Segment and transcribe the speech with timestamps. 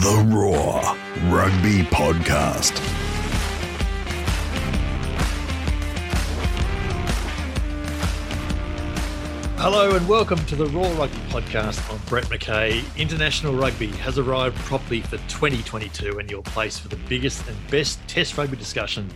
[0.00, 0.82] The Roar
[1.32, 2.76] Rugby Podcast.
[9.56, 11.88] Hello and welcome to the Roar Rugby Podcast.
[11.92, 12.82] I'm Brett McKay.
[12.96, 18.00] International Rugby has arrived properly for 2022, and your place for the biggest and best
[18.08, 19.08] Test rugby discussion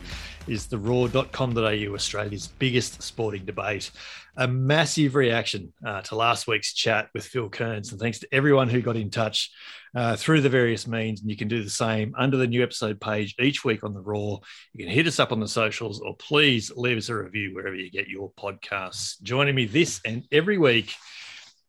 [0.47, 3.91] is the roar.com.au, Australia's biggest sporting debate.
[4.37, 8.69] A massive reaction uh, to last week's chat with Phil Kearns, and thanks to everyone
[8.69, 9.51] who got in touch
[9.95, 11.21] uh, through the various means.
[11.21, 14.01] And you can do the same under the new episode page each week on the
[14.01, 14.41] Roar.
[14.75, 17.75] You can hit us up on the socials, or please leave us a review wherever
[17.75, 19.21] you get your podcasts.
[19.23, 20.95] Joining me this and every week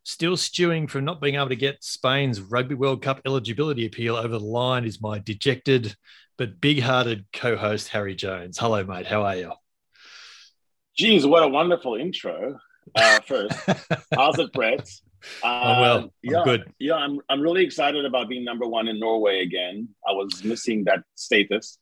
[0.04, 4.28] still stewing from not being able to get Spain's Rugby World Cup eligibility appeal over
[4.28, 5.96] the line is my dejected
[6.40, 8.58] but big hearted co host, Harry Jones.
[8.58, 9.06] Hello, mate.
[9.06, 9.52] How are you?
[10.98, 12.58] Geez, what a wonderful intro.
[12.96, 13.54] Uh, first,
[14.16, 14.90] how's it, Brett?
[15.44, 15.98] Uh, I'm well.
[15.98, 16.74] I'm yeah, good.
[16.80, 19.90] Yeah, I'm, I'm really excited about being number one in Norway again.
[20.08, 21.78] I was missing that status.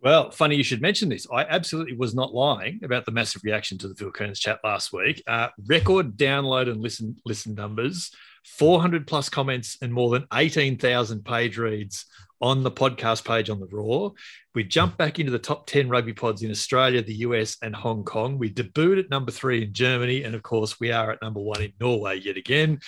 [0.00, 1.26] Well, funny you should mention this.
[1.32, 4.92] I absolutely was not lying about the massive reaction to the Phil Kearns chat last
[4.92, 5.22] week.
[5.26, 8.10] Uh, record download and listen listen numbers,
[8.46, 12.06] 400 plus comments, and more than 18,000 page reads
[12.42, 14.12] on the podcast page on the Roar.
[14.54, 18.02] We jumped back into the top 10 rugby pods in Australia, the US, and Hong
[18.04, 18.36] Kong.
[18.36, 20.24] We debuted at number three in Germany.
[20.24, 22.80] And of course, we are at number one in Norway yet again.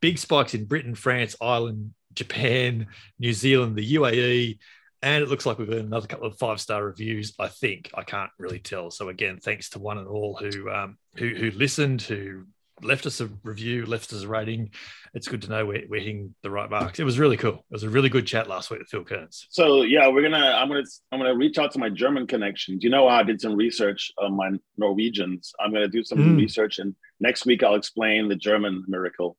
[0.00, 2.86] Big spikes in Britain, France, Ireland, Japan,
[3.18, 4.58] New Zealand, the UAE.
[5.02, 7.34] And it looks like we've earned another couple of five star reviews.
[7.38, 8.90] I think I can't really tell.
[8.90, 12.44] So again, thanks to one and all who um, who, who listened, who
[12.82, 14.70] left us a review, left us a rating.
[15.14, 16.98] It's good to know we're, we're hitting the right marks.
[16.98, 17.54] It was really cool.
[17.54, 19.46] It was a really good chat last week with Phil Kearns.
[19.50, 22.84] So yeah, we're gonna I'm gonna I'm gonna reach out to my German connections.
[22.84, 25.52] You know, I did some research on my Norwegians.
[25.60, 26.36] I'm gonna do some mm.
[26.36, 29.36] research, and next week I'll explain the German miracle.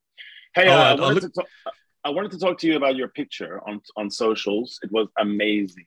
[0.54, 1.48] Hey, uh, I, wanted look- to talk,
[2.04, 4.80] I wanted to talk to you about your picture on on socials.
[4.84, 5.86] It was amazing.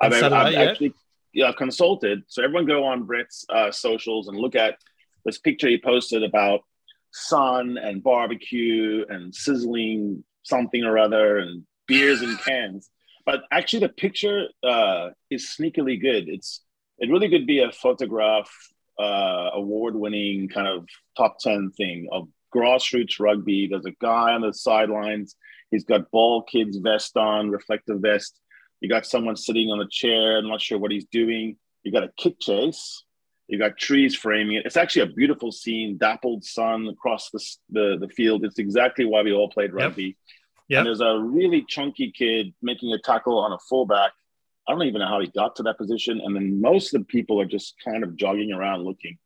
[0.00, 0.94] I've, I've, I've actually
[1.32, 2.22] yeah consulted.
[2.28, 4.76] So everyone go on Brett's uh, socials and look at
[5.24, 6.60] this picture he posted about
[7.12, 12.90] sun and barbecue and sizzling something or other and beers and cans.
[13.26, 16.28] But actually, the picture uh, is sneakily good.
[16.28, 16.62] It's
[16.98, 18.50] it really could be a photograph
[18.98, 20.86] uh, award-winning kind of
[21.16, 23.68] top ten thing of grassroots rugby.
[23.68, 25.36] There's a guy on the sidelines.
[25.70, 28.40] He's got ball kids vest on, reflective vest.
[28.80, 30.38] You got someone sitting on a chair.
[30.38, 31.56] I'm not sure what he's doing.
[31.82, 33.04] You got a kick chase
[33.48, 34.66] you got trees framing it.
[34.66, 38.44] It's actually a beautiful scene, dappled sun across the, the, the field.
[38.44, 40.04] It's exactly why we all played rugby.
[40.04, 40.14] Yep.
[40.68, 40.78] Yep.
[40.78, 44.12] And there's a really chunky kid making a tackle on a fullback.
[44.68, 46.20] I don't even know how he got to that position.
[46.22, 49.16] And then most of the people are just kind of jogging around looking.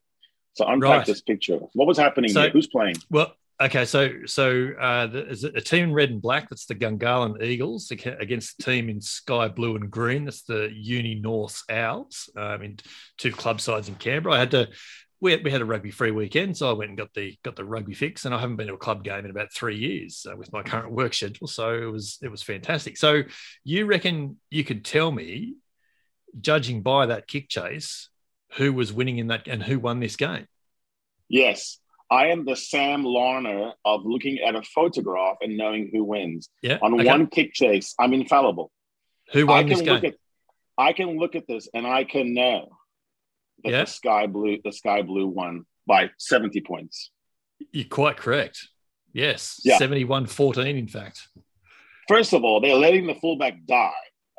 [0.55, 1.07] So unpack right.
[1.07, 1.59] this picture.
[1.73, 2.49] What was happening so?
[2.51, 2.97] Who's playing?
[3.11, 6.51] Well, Okay, so so uh, it a team in red and black?
[6.51, 10.25] That's the Gungahlin Eagles against the team in sky blue and green.
[10.25, 12.29] That's the Uni North Owls.
[12.37, 12.79] I mean,
[13.19, 14.35] two club sides in Canberra.
[14.35, 14.69] I had to.
[15.21, 17.55] We had, we had a rugby free weekend, so I went and got the got
[17.55, 20.27] the rugby fix, and I haven't been to a club game in about three years
[20.29, 21.47] uh, with my current work schedule.
[21.47, 22.97] So it was it was fantastic.
[22.97, 23.23] So
[23.63, 25.55] you reckon you could tell me,
[26.41, 28.09] judging by that kick chase,
[28.55, 30.49] who was winning in that and who won this game?
[31.29, 31.79] Yes,
[32.13, 36.51] I am the Sam Larner of looking at a photograph and knowing who wins.
[36.61, 36.77] Yeah.
[36.83, 37.07] On okay.
[37.07, 38.71] one kick chase, I'm infallible.
[39.33, 40.05] Who won I this game?
[40.05, 40.15] At,
[40.77, 42.69] I can look at this and I can know
[43.65, 43.81] that yeah.
[43.81, 47.11] the sky blue, the sky blue won by 70 points.
[47.71, 48.69] You're quite correct.
[49.15, 49.63] Yes.
[49.65, 49.79] Yeah.
[49.79, 51.29] 71 14, in fact.
[52.09, 53.91] First of all, they're letting the fullback die.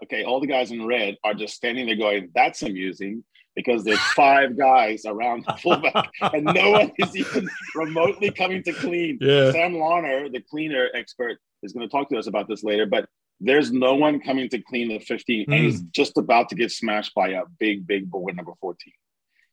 [0.03, 0.23] Okay.
[0.23, 3.23] All the guys in red are just standing there going, that's amusing
[3.55, 8.73] because there's five guys around the fullback and no one is even remotely coming to
[8.73, 9.17] clean.
[9.21, 9.51] Yeah.
[9.51, 13.07] Sam Larner, the cleaner expert, is going to talk to us about this later, but
[13.39, 15.53] there's no one coming to clean the 15 mm.
[15.53, 18.93] and he's just about to get smashed by a big, big boy number 14.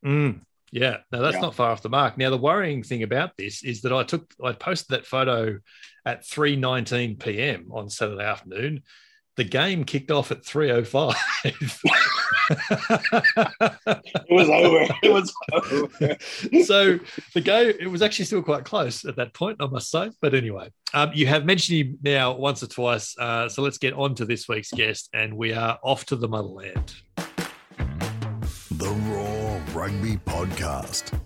[0.05, 0.41] Mm.
[0.73, 1.41] Yeah, no, that's yeah.
[1.41, 2.17] not far off the mark.
[2.17, 5.59] Now, the worrying thing about this is that I took, I posted that photo
[6.07, 7.71] at 3:19 p.m.
[7.73, 8.83] on Saturday afternoon.
[9.37, 11.17] The game kicked off at 3:05.
[12.51, 14.87] it was over.
[15.03, 16.17] It was over.
[16.65, 16.99] so
[17.35, 20.11] the game, it was actually still quite close at that point, I must say.
[20.21, 23.17] But anyway, um, you have mentioned him now once or twice.
[23.19, 26.29] Uh, so let's get on to this week's guest, and we are off to the
[26.29, 26.95] motherland.
[28.73, 31.19] The Roar Rugby Podcast.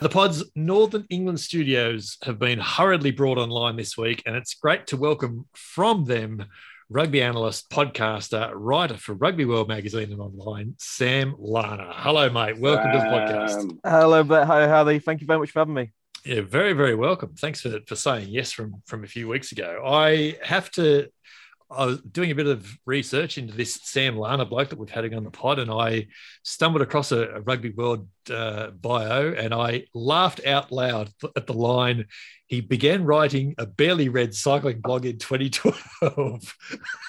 [0.00, 4.86] The pod's Northern England studios have been hurriedly brought online this week, and it's great
[4.88, 6.46] to welcome from them
[6.90, 11.88] rugby analyst, podcaster, writer for Rugby World magazine and online, Sam Larner.
[11.92, 12.58] Hello, mate.
[12.58, 13.78] Welcome to the podcast.
[13.84, 14.98] Hello, but hi, Harley.
[14.98, 15.92] Thank you very much for having me.
[16.24, 17.34] Yeah, very, very welcome.
[17.36, 19.82] Thanks for, for saying yes from, from a few weeks ago.
[19.86, 21.08] I have to
[21.70, 25.12] I was doing a bit of research into this Sam Larner bloke that we've had
[25.14, 26.08] on the pod, and I
[26.42, 31.52] stumbled across a, a Rugby World uh, bio, and I laughed out loud at the
[31.52, 32.06] line.
[32.46, 36.56] He began writing a barely read cycling blog in 2012.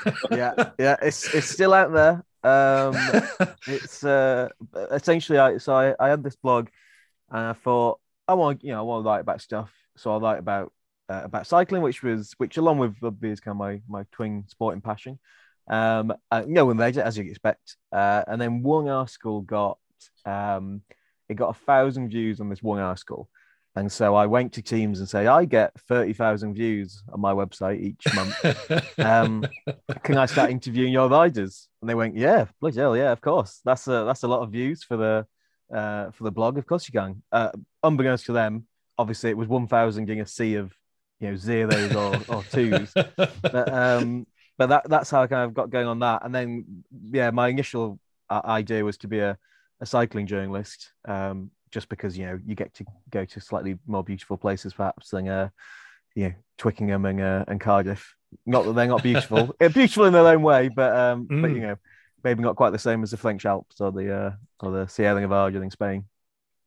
[0.32, 2.24] yeah, yeah, it's it's still out there.
[2.44, 2.96] Um,
[3.68, 4.50] it's uh,
[4.92, 6.70] essentially I so I, I had this blog,
[7.32, 10.18] and I thought I want you know I want to write about stuff, so I
[10.20, 10.72] write about
[11.12, 14.46] uh, about cycling, which was which along with rugby is kind of my my twin
[14.48, 15.20] sporting passion.
[15.68, 19.78] Um, uh, no one made it as you expect, uh, and then one article got
[20.26, 20.82] um,
[21.28, 23.30] it got a thousand views on this one article,
[23.76, 27.34] and so I went to teams and say I get thirty thousand views on my
[27.34, 29.00] website each month.
[29.00, 29.46] um,
[30.04, 31.68] can I start interviewing your riders?
[31.82, 33.60] And they went, yeah, bloody hell, yeah, of course.
[33.66, 35.28] That's a that's a lot of views for the
[35.76, 36.58] uh, for the blog.
[36.58, 37.22] Of course you can.
[37.32, 37.52] Uh,
[37.84, 38.66] unbeknownst to them,
[38.98, 40.74] obviously it was one thousand in a sea of
[41.22, 42.92] you know zeros or, or twos.
[42.94, 44.28] But um,
[44.58, 46.26] but that that's how I kind of got going on that.
[46.26, 49.38] And then yeah, my initial uh, idea was to be a,
[49.80, 54.04] a cycling journalist, um, just because you know you get to go to slightly more
[54.04, 55.50] beautiful places perhaps than uh,
[56.16, 58.16] you know Twickenham and uh, and Cardiff.
[58.46, 61.42] Not that they're not beautiful, beautiful in their own way, but um, mm.
[61.42, 61.76] but you know
[62.24, 65.20] maybe not quite the same as the French Alps or the uh, or the Sierra
[65.20, 66.06] Nevada in Spain.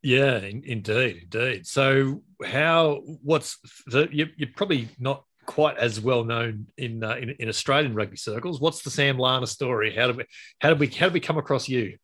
[0.04, 1.66] Yeah, indeed, indeed.
[1.66, 3.00] So, how?
[3.22, 4.06] What's the?
[4.12, 8.60] You're, you're probably not quite as well known in, uh, in, in Australian rugby circles.
[8.60, 9.94] What's the Sam Larner story?
[9.94, 10.24] How did we
[10.60, 11.96] how did we how did we come across you?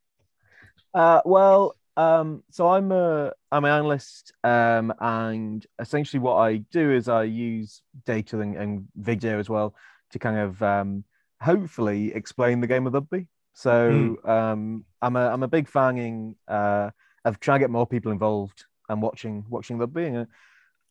[0.95, 6.91] Uh, well, um, so I'm a I'm an analyst, um, and essentially what I do
[6.91, 9.75] is I use data and, and video as well
[10.09, 11.03] to kind of um,
[11.39, 13.27] hopefully explain the game of rugby.
[13.53, 14.27] So mm.
[14.27, 16.89] um, I'm a I'm a big fan in uh,
[17.25, 20.05] of trying to get more people involved and watching watching rugby.
[20.05, 20.25] And uh,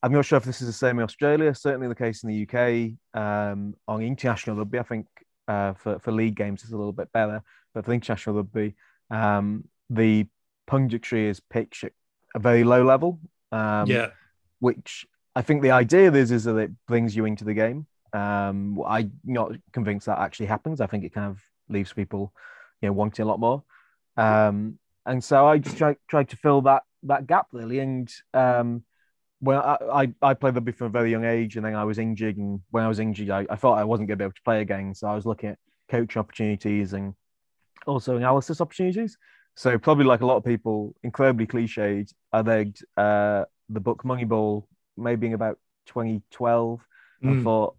[0.03, 1.53] I'm not sure if this is the same in Australia.
[1.53, 4.79] Certainly the case in the UK um, on international rugby.
[4.79, 5.07] I think
[5.47, 7.43] uh, for for league games it's a little bit better,
[7.73, 8.75] but for international rugby,
[9.09, 10.27] um, the
[10.69, 11.93] punditry is pitched at
[12.35, 13.19] a very low level.
[13.51, 14.09] Um, yeah,
[14.59, 15.05] which
[15.35, 17.85] I think the idea is is that it brings you into the game.
[18.13, 20.81] Um, I'm not convinced that actually happens.
[20.81, 21.39] I think it kind of
[21.69, 22.33] leaves people,
[22.81, 23.63] you know, wanting a lot more.
[24.17, 27.79] Um, and so I just tried, tried to fill that that gap really.
[27.79, 28.83] And um,
[29.39, 31.97] when I, I, I played rugby from a very young age, and then I was
[31.97, 34.33] injured, and when I was injured, I, I thought I wasn't going to be able
[34.33, 34.93] to play again.
[34.93, 35.59] So I was looking at
[35.89, 37.13] coaching opportunities and
[37.85, 39.17] also analysis opportunities.
[39.55, 44.65] So probably like a lot of people, incredibly cliched, I read uh, the book Moneyball
[44.97, 45.57] maybe in about
[45.87, 46.79] 2012
[47.23, 47.27] mm.
[47.29, 47.75] and thought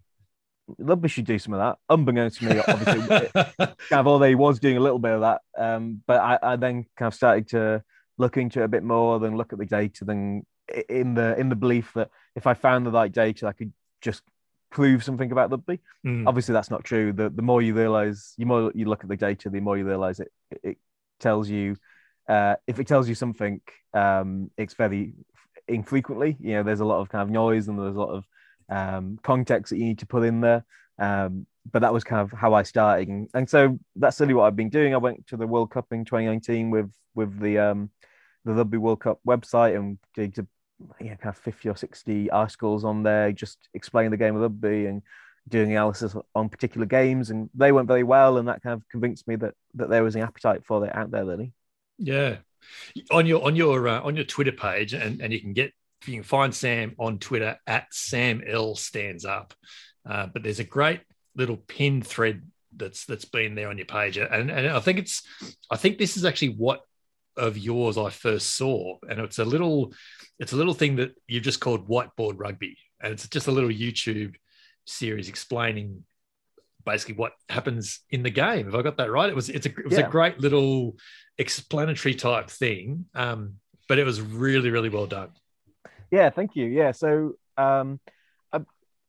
[0.77, 1.77] Rugby should do some of that.
[1.89, 5.41] Unbeknownst to me, obviously, kind of although he was doing a little bit of that.
[5.57, 7.83] Um, but I, I, then kind of started to
[8.17, 10.45] look into it a bit more, then look at the data, then
[10.89, 14.23] in the in the belief that if I found the right data, I could just
[14.71, 15.79] prove something about rugby.
[16.05, 16.27] Mm.
[16.27, 17.11] Obviously, that's not true.
[17.11, 19.85] The the more you realize, the more you look at the data, the more you
[19.85, 20.31] realize it.
[20.63, 20.77] It
[21.19, 21.75] tells you
[22.27, 23.61] uh, if it tells you something,
[23.93, 25.13] um, it's very
[25.67, 26.37] infrequently.
[26.39, 28.25] You know, there's a lot of kind of noise and there's a lot of
[28.69, 30.65] um, context that you need to put in there.
[30.99, 34.43] Um, but that was kind of how I started, and, and, so that's really what
[34.43, 34.93] I've been doing.
[34.93, 37.89] I went to the World Cup in 2019 with with the um,
[38.43, 40.45] the Rugby World Cup website and did
[40.99, 44.85] yeah, kind of 50 or 60 articles on there, just explaining the game of rugby
[44.85, 45.01] and
[45.47, 49.27] doing analysis on particular games, and they went very well, and that kind of convinced
[49.27, 51.51] me that that there was an appetite for it out there, really.
[51.97, 52.37] Yeah,
[53.11, 55.73] on your on your uh, on your Twitter page, and and you can get
[56.07, 59.53] you can find Sam on Twitter at Sam L stands up.
[60.07, 61.01] Uh, but there's a great
[61.35, 62.41] little pin thread
[62.75, 65.23] that's that's been there on your page, and and I think it's
[65.69, 66.81] I think this is actually what
[67.37, 69.93] of yours I first saw, and it's a little
[70.39, 73.69] it's a little thing that you've just called whiteboard rugby, and it's just a little
[73.69, 74.35] YouTube
[74.85, 76.03] series explaining
[76.85, 78.65] basically what happens in the game.
[78.65, 79.29] Have I got that right?
[79.29, 80.07] It was it's a it was yeah.
[80.07, 80.97] a great little
[81.37, 83.55] explanatory type thing, um,
[83.87, 85.29] but it was really really well done.
[86.13, 86.67] Yeah, thank you.
[86.67, 87.99] Yeah, so um,
[88.51, 88.59] I,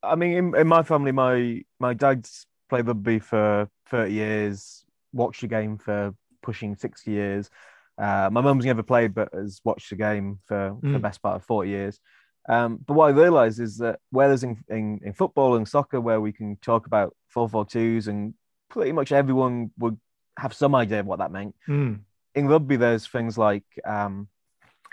[0.02, 5.42] I mean, in, in, my family, my my dad's played rugby for thirty years, watched
[5.42, 7.50] the game for pushing sixty years.
[7.98, 10.80] Uh, my mum's never played, but has watched the game for, mm.
[10.80, 12.00] for the best part of forty years.
[12.48, 16.22] Um, but what I realised is that whereas in, in, in, football and soccer, where
[16.22, 18.34] we can talk about 4-4-2s and
[18.68, 19.98] pretty much everyone would
[20.38, 22.00] have some idea of what that meant, mm.
[22.34, 24.28] in rugby, there's things like um,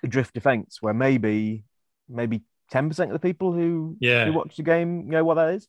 [0.07, 1.65] drift defence, where maybe
[2.11, 2.41] maybe
[2.71, 4.25] 10% of the people who, yeah.
[4.25, 5.67] who watch the game know what that is.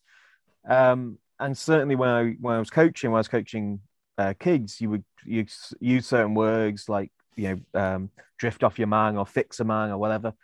[0.68, 3.80] Um, and certainly when I, when I was coaching, when I was coaching
[4.18, 5.46] uh, kids, you would you
[5.80, 9.90] use certain words like, you know, um, drift off your man or fix a man
[9.90, 10.34] or whatever.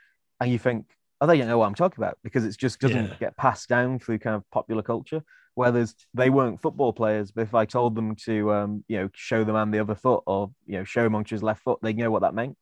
[0.41, 0.87] And you think,
[1.21, 3.15] oh, they don't know what I'm talking about because it just doesn't Yeah.
[3.21, 5.23] get passed down through kind of popular culture.
[5.55, 9.43] Whereas they weren't football players, but if I told them to, um, you know, show
[9.43, 11.93] the man the other foot or you know, show him onto his left foot, they
[11.93, 12.57] know what that meant.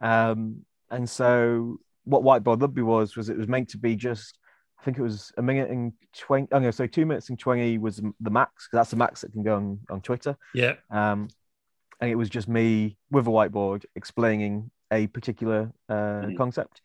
[0.00, 4.38] Um, and so what whiteboard rugby was was it was meant to be just,
[4.80, 6.48] I think it was a minute and twenty.
[6.52, 9.32] Oh no, so two minutes and twenty was the max because that's the max that
[9.32, 10.36] can go on on Twitter.
[10.54, 10.74] Yeah.
[10.90, 11.28] Um,
[12.00, 15.92] and it was just me with a whiteboard explaining a particular uh,
[16.24, 16.36] Mhm.
[16.36, 16.80] concept.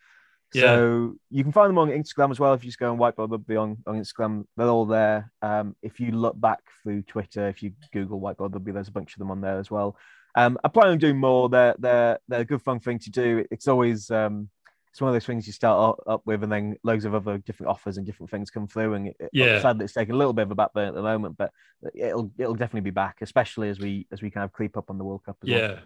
[0.53, 0.61] Yeah.
[0.75, 2.53] So you can find them on Instagram as well.
[2.53, 5.31] If you just go on Whiteboard Rugby on, on Instagram, they're all there.
[5.41, 9.13] Um, if you look back through Twitter, if you Google Whiteboard Rugby, there's a bunch
[9.15, 9.97] of them on there as well.
[10.35, 11.49] Um, I plan on doing more.
[11.49, 13.45] They're they're they're a good fun thing to do.
[13.51, 14.49] It's always um,
[14.95, 17.69] it's one of those things you start up, with, and then loads of other different
[17.69, 18.93] offers and different things come through.
[18.93, 19.61] And it, Yeah.
[19.61, 21.51] sad that it's taking a little bit of a back burner at the moment, but
[21.93, 24.97] it'll it'll definitely be back, especially as we as we kind of creep up on
[24.97, 25.35] the World Cup.
[25.43, 25.59] As well.
[25.59, 25.79] Yeah.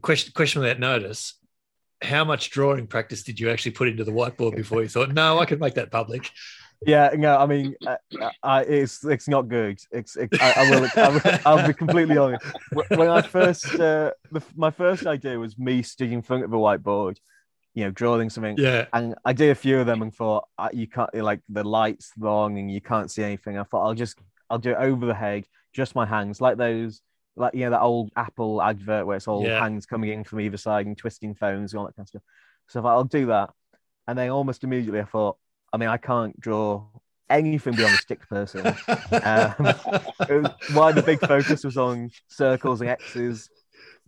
[0.00, 1.40] Question question without notice.
[2.02, 5.40] How much drawing practice did you actually put into the whiteboard before you thought, no,
[5.40, 6.30] I could make that public?
[6.86, 7.96] Yeah, no, I mean, uh,
[8.44, 9.80] I, it's it's not good.
[9.90, 12.46] It's it, I, I will I will I'll be completely honest.
[12.90, 16.56] When I first uh, the, my first idea was me stood in front of a
[16.56, 17.16] whiteboard,
[17.74, 18.86] you know, drawing something, Yeah.
[18.92, 22.12] and I did a few of them and thought uh, you can't like the lights
[22.18, 23.58] wrong and you can't see anything.
[23.58, 27.00] I thought I'll just I'll do it over the head, just my hands, like those
[27.36, 29.60] like you know that old Apple advert where it's all Yeah.
[29.60, 32.22] hands coming in from either side and twisting phones and all that kind of stuff.
[32.68, 33.50] So I thought I'll do that,
[34.08, 35.36] and then almost immediately I thought,
[35.72, 36.84] I mean, I can't draw
[37.28, 38.74] anything beyond a stick person.
[39.12, 39.54] Um,
[40.74, 43.50] why the big focus was on circles and X's,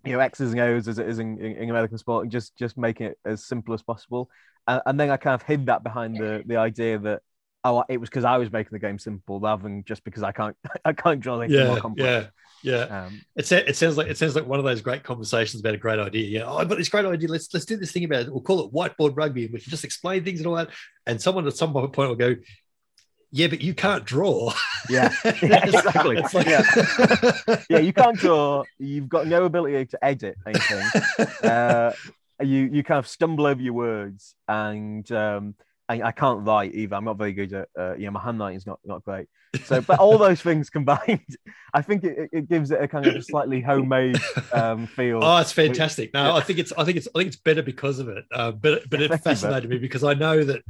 [0.04, 2.56] you know, X's and O's as it is in, in, in American sport, and just
[2.56, 4.30] just making it as simple as possible.
[4.66, 7.22] And, and then I kind of hid that behind the the idea that
[7.64, 10.32] oh, it was because I was making the game simple rather than just because I
[10.32, 11.80] can't I can't draw anything more yeah.
[11.80, 12.08] complex.
[12.08, 12.30] Yeah.
[12.62, 13.06] Yeah.
[13.06, 15.78] Um, It, it sounds like it sounds like one of those great conversations about a
[15.78, 16.28] great idea.
[16.28, 17.28] Yeah, oh, I've got this great idea.
[17.28, 18.30] Let's let's do this thing about it.
[18.30, 20.70] We'll call it whiteboard rugby, and we can just explain things and all that.
[21.06, 22.36] And someone at some point will go,
[23.32, 24.52] "Yeah, but you can't draw."
[24.88, 25.32] yeah, yeah,
[25.66, 26.16] exactly.
[26.16, 27.62] Like- yeah.
[27.68, 28.62] yeah, you can't draw.
[28.78, 31.48] You've got no ability to edit anything.
[31.50, 31.92] uh,
[32.40, 35.54] you you kind of stumble over your words, and um,
[35.88, 36.94] I, I can't write either.
[36.96, 39.26] I'm not very good at uh, you know my handwriting's not not great.
[39.64, 41.36] So, but all those things combined,
[41.74, 44.18] I think it, it gives it a kind of a slightly homemade
[44.52, 45.22] um, feel.
[45.22, 46.14] Oh, it's fantastic.
[46.14, 48.24] No, I think it's I think it's I think it's better because of it.
[48.32, 50.62] Uh, but but it fascinated me because I know that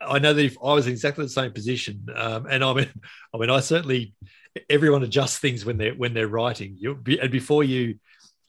[0.00, 2.88] I know that if I was in exactly the same position, um, and I mean
[3.34, 4.14] I mean I certainly
[4.70, 6.76] everyone adjusts things when they're when they're writing.
[6.78, 7.98] You be, and before you,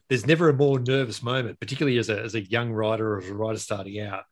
[0.10, 3.30] there's never a more nervous moment, particularly as a as a young writer or as
[3.30, 4.24] a writer starting out.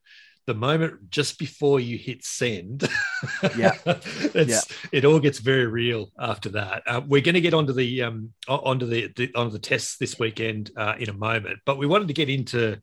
[0.46, 2.86] The moment just before you hit send,
[3.56, 3.72] Yeah.
[3.86, 6.82] it's it all gets very real after that.
[6.86, 10.18] Uh, we're going to get onto the um onto the, the onto the tests this
[10.18, 12.78] weekend uh, in a moment, but we wanted to get into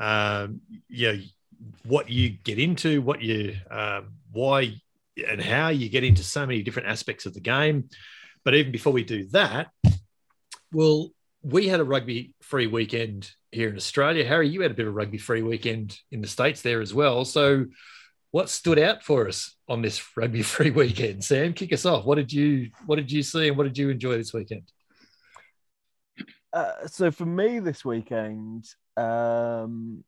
[0.00, 1.20] um you know
[1.84, 4.74] what you get into, what you um, why
[5.16, 7.88] and how you get into so many different aspects of the game.
[8.44, 9.68] But even before we do that,
[10.72, 11.10] well,
[11.42, 14.24] we had a rugby free weekend here in Australia.
[14.24, 17.24] Harry, you had a bit of rugby free weekend in the States there as well.
[17.24, 17.66] So,
[18.30, 21.22] what stood out for us on this rugby free weekend?
[21.22, 22.04] Sam, kick us off.
[22.04, 24.70] What did you What did you see, and what did you enjoy this weekend?
[26.52, 28.64] Uh, so for me this weekend,
[28.96, 30.04] um,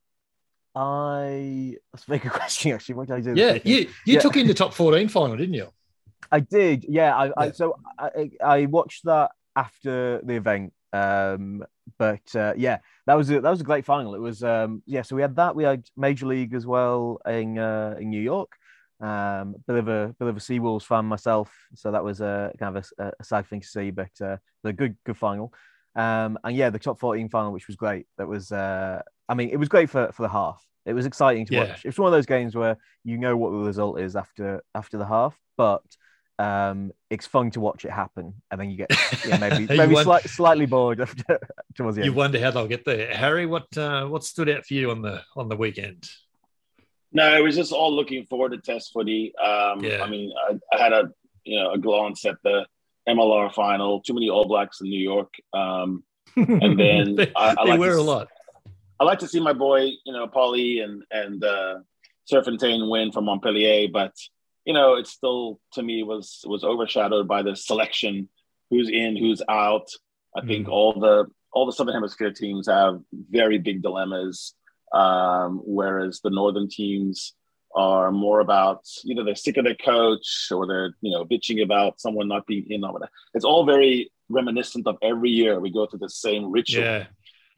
[0.77, 2.97] I that's a very good question actually.
[2.97, 3.35] What did I do?
[3.35, 4.21] Yeah, you you Yeah.
[4.21, 5.69] took in the top fourteen final, didn't you?
[6.31, 6.85] I did.
[6.89, 7.17] Yeah.
[7.17, 10.73] I, I so I, I watched that after the event.
[10.93, 11.65] Um,
[11.99, 14.15] but uh, yeah, that was a, that was a great final.
[14.15, 15.03] It was um, yeah.
[15.03, 15.55] So we had that.
[15.57, 18.53] We had Major League as well in uh, in New York.
[19.01, 22.77] Um, bit of a bit of a Seawolves fan myself, so that was a kind
[22.77, 23.91] of a, a sad thing to see.
[23.91, 25.53] But uh, a good good final.
[25.97, 28.07] Um, and yeah, the top 14 final, which was great.
[28.19, 30.63] That was, uh, I mean, it was great for, for the half.
[30.85, 31.65] It was exciting to Yeah.
[31.71, 31.85] watch.
[31.85, 35.07] It's one of those games where you know what the result is after after the
[35.07, 35.83] half, but
[36.39, 38.91] um, it's fun to watch it happen, and then you get
[39.27, 41.41] yeah, maybe You maybe want- slight, slightly bored after
[41.75, 42.13] towards the end.
[42.13, 43.13] You wonder how they'll get there.
[43.15, 46.09] Harry, what uh, what stood out for you on the on the weekend?
[47.13, 49.33] No, it was just all looking forward to test footy.
[49.39, 50.03] Um, Yeah.
[50.05, 51.11] I mean, I, I had a
[51.45, 52.67] you know a glance at the
[53.09, 54.01] MLR final.
[54.01, 55.33] Too many All Blacks in New York.
[55.53, 56.03] Um,
[56.37, 58.29] and then they, I, I they like were to, a lot.
[59.01, 61.77] I like to see my boy, you know, Paulie and and uh,
[62.25, 64.13] Serpentine win from Montpellier, but
[64.65, 68.29] you know, it still to me was was overshadowed by the selection,
[68.71, 69.89] who's in, who's out.
[70.37, 70.73] I think Mm.
[70.73, 74.55] all the all the Southern Hemisphere teams have very big dilemmas,
[74.93, 77.35] um, whereas the Northern teams
[77.77, 82.01] are more about either they're sick of their coach or they're you know bitching about
[82.01, 83.13] someone not being in or whatever.
[83.35, 87.07] It's all very reminiscent of every year we go through the same ritual Yeah,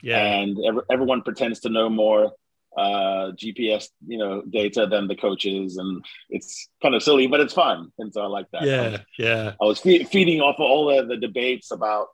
[0.03, 2.33] yeah, and ev- everyone pretends to know more.
[2.77, 6.05] uh, GPS, you know, data than the coaches, and
[6.37, 8.63] it's kind of silly, but it's fun, and so I like that.
[8.63, 9.47] Yeah, yeah.
[9.61, 12.07] I was fe- feeding off of all the, the debates about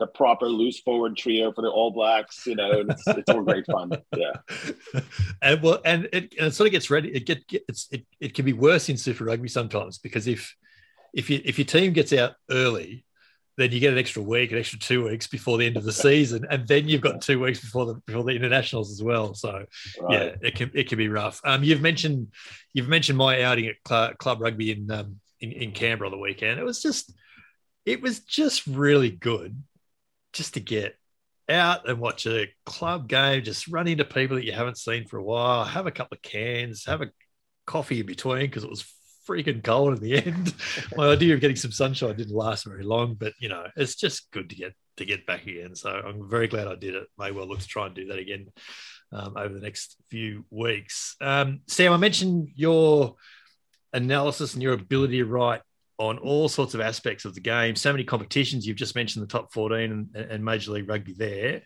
[0.00, 3.66] the proper loose forward trio for the All Blacks, you know, it's, it's all great
[3.66, 3.92] fun.
[4.16, 4.32] Yeah,
[5.42, 7.14] and well, and it, and it sort of gets ready.
[7.14, 10.56] It get, get it's it, it can be worse in Super Rugby sometimes because if
[11.14, 13.04] if you if your team gets out early
[13.60, 15.92] then you get an extra week, an extra two weeks before the end of the
[16.08, 19.34] season, and then you've got two weeks before the before the internationals as well.
[19.34, 19.66] So
[20.00, 20.12] right.
[20.12, 21.40] yeah, it can it can be rough.
[21.44, 22.28] Um, you've mentioned
[22.72, 26.18] you've mentioned my outing at Cl- club rugby in um in, in Canberra on the
[26.18, 26.58] weekend.
[26.58, 27.12] It was just
[27.84, 29.62] it was just really good,
[30.32, 30.96] just to get
[31.48, 35.18] out and watch a club game, just run into people that you haven't seen for
[35.18, 37.10] a while, have a couple of cans, have a
[37.66, 38.84] coffee in between because it was
[39.28, 40.54] freaking cold in the end.
[40.96, 44.30] My idea of getting some sunshine didn't last very long, but you know, it's just
[44.30, 45.74] good to get to get back again.
[45.74, 47.08] So I'm very glad I did it.
[47.18, 48.48] May well look to try and do that again
[49.12, 51.16] um, over the next few weeks.
[51.20, 53.16] Um, Sam, I mentioned your
[53.92, 55.62] analysis and your ability to write
[56.00, 57.76] on all sorts of aspects of the game.
[57.76, 58.66] So many competitions.
[58.66, 61.62] You've just mentioned the top 14 and, and Major League Rugby there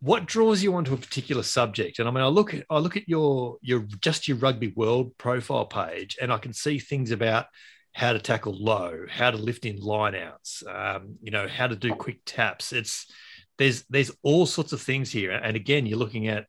[0.00, 2.96] what draws you onto a particular subject and i mean i look at i look
[2.96, 7.46] at your your just your rugby world profile page and i can see things about
[7.92, 11.94] how to tackle low how to lift in lineouts um, you know how to do
[11.94, 13.12] quick taps it's
[13.58, 16.46] there's there's all sorts of things here and again you're looking at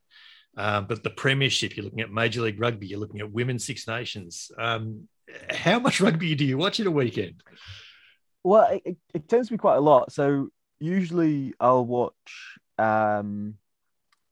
[0.57, 3.87] um, but the premiership you're looking at major league rugby you're looking at women's six
[3.87, 5.07] nations um,
[5.49, 7.43] how much rugby do you watch in a weekend
[8.43, 13.55] well it, it tends to be quite a lot so usually i'll watch um,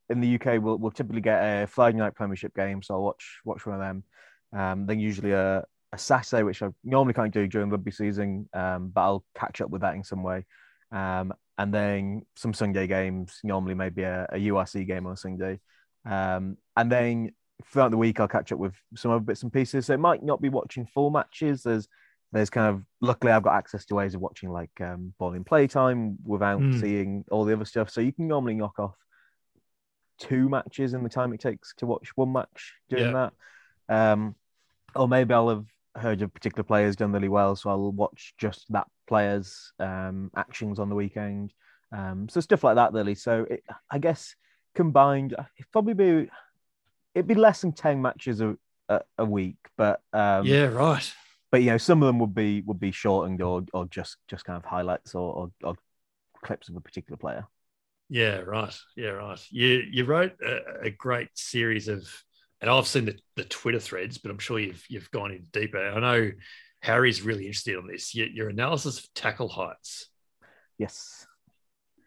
[0.10, 3.40] in the UK, we'll, we'll typically get a Friday night Premiership game, so I'll watch
[3.46, 4.04] watch one of them.
[4.52, 5.64] Um, then usually a,
[5.94, 9.70] a Saturday, which I normally can't do during rugby season, um, but I'll catch up
[9.70, 10.46] with that in some way.
[10.92, 15.60] Um, and then some Sunday games, normally maybe a, a URC game on Sunday.
[16.06, 17.32] Um, and then
[17.66, 19.86] throughout the week, I'll catch up with some other bits and pieces.
[19.86, 21.64] So it might not be watching full matches.
[21.64, 21.88] There's
[22.32, 25.44] there's kind of luckily I've got access to ways of watching like um, ball in
[25.44, 26.80] playtime without mm.
[26.80, 27.90] seeing all the other stuff.
[27.90, 28.96] So you can normally knock off
[30.20, 33.30] two matches in the time it takes to watch one match doing yeah.
[33.90, 34.12] that.
[34.12, 34.36] Um,
[34.96, 38.66] or maybe I'll have heard of particular players done really well, so I'll watch just
[38.70, 41.54] that player's um, actions on the weekend.
[41.92, 43.16] Um, so stuff like that, really.
[43.16, 44.36] So it, I guess
[44.76, 46.30] combined, it'd probably be
[47.16, 51.14] it'd be less than ten matches a, a, a week, but um, yeah, right
[51.52, 54.46] but you know, some of them would be would be shortened or or just just
[54.46, 55.76] kind of highlights or, or, or
[56.44, 57.46] clips of a particular player.
[58.10, 58.76] Yeah, right.
[58.96, 59.40] Yeah, right.
[59.50, 62.08] You you wrote a, a, great series of,
[62.60, 65.80] and I've seen the, the Twitter threads, but I'm sure you've you've gone in deeper.
[65.80, 66.32] I know
[66.82, 68.16] Harry's really interested on this.
[68.16, 70.08] Your, your analysis of tackle heights.
[70.78, 71.26] Yes.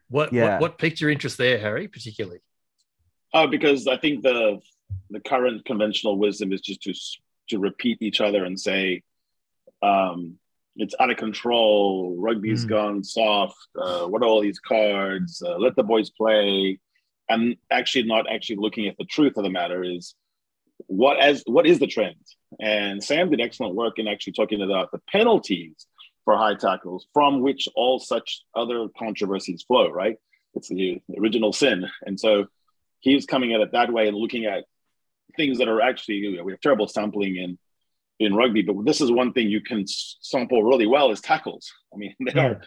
[0.09, 0.53] What, yeah.
[0.53, 2.41] what what piqued your interest there, Harry, particularly?
[3.35, 4.61] Oh, because I think the
[5.11, 6.95] the current conventional wisdom is just to
[7.49, 9.03] to repeat each other and say
[9.83, 10.39] um,
[10.77, 12.17] it's out of control.
[12.19, 12.69] Rugby's mm.
[12.69, 13.57] gone soft.
[13.77, 15.43] Uh, what are all these cards?
[15.45, 16.79] Uh, let the boys play.
[17.29, 20.15] And actually, not actually looking at the truth of the matter is
[20.87, 22.17] what as what is the trend?
[22.61, 25.87] And Sam did excellent work in actually talking about the penalties
[26.25, 29.89] for high tackles, from which all such other controversies flow.
[29.89, 30.17] Right?
[30.55, 32.47] It's the original sin, and so
[33.01, 34.65] he's coming at it that way and looking at
[35.37, 37.59] things that are actually you know, we have terrible sampling in
[38.19, 38.63] in rugby.
[38.63, 41.73] But this is one thing you can sample really well is tackles.
[41.93, 42.61] I mean, they are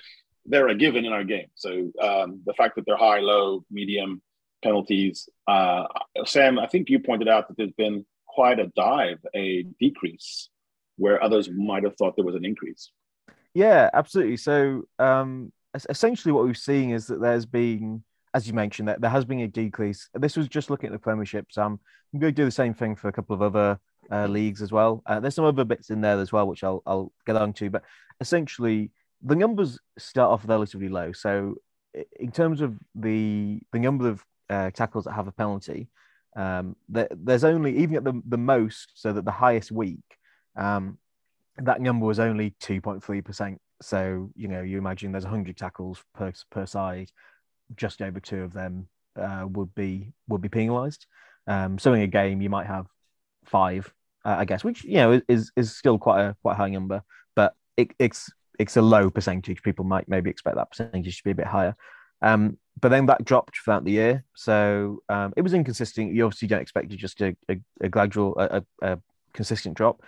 [0.46, 1.48] they're a given in our game.
[1.56, 4.22] So um, the fact that they're high, low, medium
[4.64, 5.30] penalties.
[5.48, 5.86] Uh,
[6.26, 10.50] Sam, I think you pointed out that there's been quite a dive, a decrease,
[10.98, 12.92] where others might have thought there was an increase.
[13.54, 14.38] Yeah, absolutely.
[14.38, 15.52] So um,
[15.90, 18.04] essentially, what we're seeing is that there's been,
[18.36, 20.10] as you mentioned, that there has been a decrease.
[20.14, 21.48] This was just looking at the Premiership.
[21.52, 21.80] So I'm,
[22.14, 23.80] I'm going to do the same thing for a couple of other
[24.12, 25.02] uh, leagues as well.
[25.06, 27.70] Uh, there's some other bits in there as well, which I'll I'll get on to.
[27.70, 27.84] But
[28.20, 28.92] essentially,
[29.24, 31.14] the numbers start off relatively low.
[31.14, 31.56] So
[32.20, 35.88] in terms of the the number of uh, tackles that have a penalty,
[36.36, 40.18] um, there, there's only even at the the most, so that the highest week,
[40.58, 40.98] um,
[41.58, 43.62] that number was only two point three percent.
[43.82, 47.12] So you know, you imagine there's hundred tackles per per side,
[47.76, 51.06] just over two of them uh, would be would be penalised.
[51.48, 52.88] Um, so in a game, you might have
[53.46, 53.92] five,
[54.24, 57.04] uh, I guess, which you know is is still quite a quite high number,
[57.36, 59.62] but it, it's it's a low percentage.
[59.62, 61.76] People might maybe expect that percentage to be a bit higher.
[62.22, 66.14] Um, but then that dropped throughout the year, so um, it was inconsistent.
[66.14, 69.00] You obviously don't expect just a, a, a gradual, a, a,
[69.34, 70.02] consistent drop,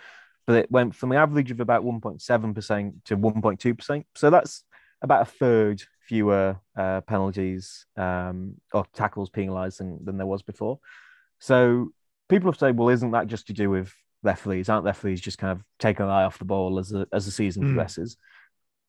[0.46, 4.06] but it went from an average of about 1.7 percent to 1.2 percent.
[4.14, 4.64] So that's
[5.02, 10.80] about a third fewer uh, penalties um, or tackles penalised than, than there was before.
[11.38, 11.92] So
[12.28, 14.70] people have said, well, isn't that just to do with referees?
[14.70, 17.30] Aren't referees just kind of taking an eye off the ball as the, as the
[17.30, 17.66] season Mm.
[17.66, 18.16] progresses?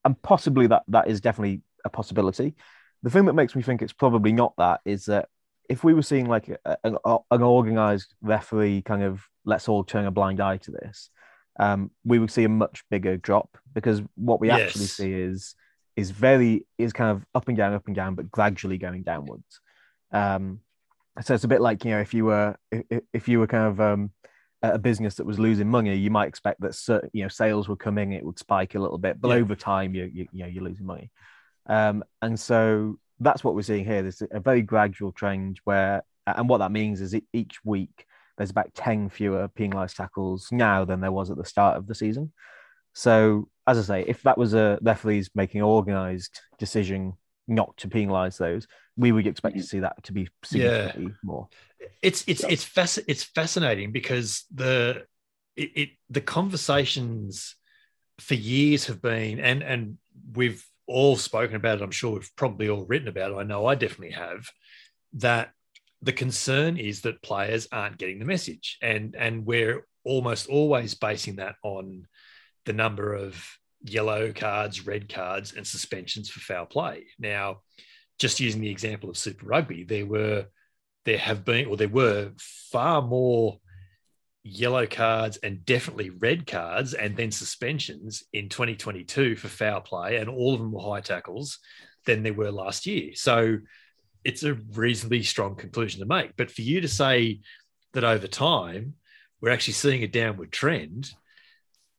[0.06, 2.56] And possibly that that is definitely a possibility.
[3.04, 5.28] The thing that makes me think it's probably not that is that
[5.70, 6.98] if we were seeing like a, an,
[7.32, 11.10] an organized referee kind of let's all turn a blind eye to this,
[11.60, 15.56] um, we would see a much bigger drop because what we actually see is
[16.00, 19.60] is very is kind of up and down, up and down, but gradually going downwards.
[20.12, 20.60] Um,
[21.22, 23.68] so it's a bit like you know if you were if, if you were kind
[23.68, 24.12] of um,
[24.62, 27.80] a business that was losing money, you might expect that certain you know sales would
[27.80, 29.36] come in, it would spike a little bit, but Yeah.
[29.36, 31.12] over time you you, you know you're losing money,
[31.68, 34.02] um, and so that's what we're seeing here.
[34.02, 38.06] There's a very gradual trend where, and what that means is each week
[38.38, 41.96] there's about ten fewer penalised tackles now than there was at the start of the
[41.96, 42.32] season.
[42.94, 47.14] So as I say, if that was a referees making an organised decision
[47.48, 49.66] not to penalise those, we would expect to mm.
[49.66, 51.48] see that to be significantly more.
[52.02, 52.50] it's it's Yeah.
[52.50, 55.06] it's fasc- it's fascinating because the
[55.56, 57.56] it, it the conversations
[58.20, 59.98] for years have been and and
[60.34, 63.66] we've all spoken about it i'm sure we've probably all written about it i know
[63.66, 64.50] i definitely have
[65.14, 65.52] that
[66.02, 71.38] the concern is that players aren't getting the message and and we're almost always basing
[71.38, 72.06] that on
[72.70, 73.44] the number of
[73.82, 77.62] yellow cards red cards and suspensions for foul play now
[78.20, 80.46] just using the example of super rugby there were
[81.06, 83.60] there have been, or there were far more
[84.44, 90.30] yellow cards and definitely red cards and then suspensions in 2022 for foul play, and
[90.30, 91.60] all of them were high tackles
[92.06, 93.12] than there were last year.
[93.16, 93.58] So
[94.24, 96.36] it's a reasonably strong conclusion to make.
[96.38, 97.40] But for you to say
[97.94, 98.96] that over time
[99.42, 101.12] we're actually seeing a downward trend,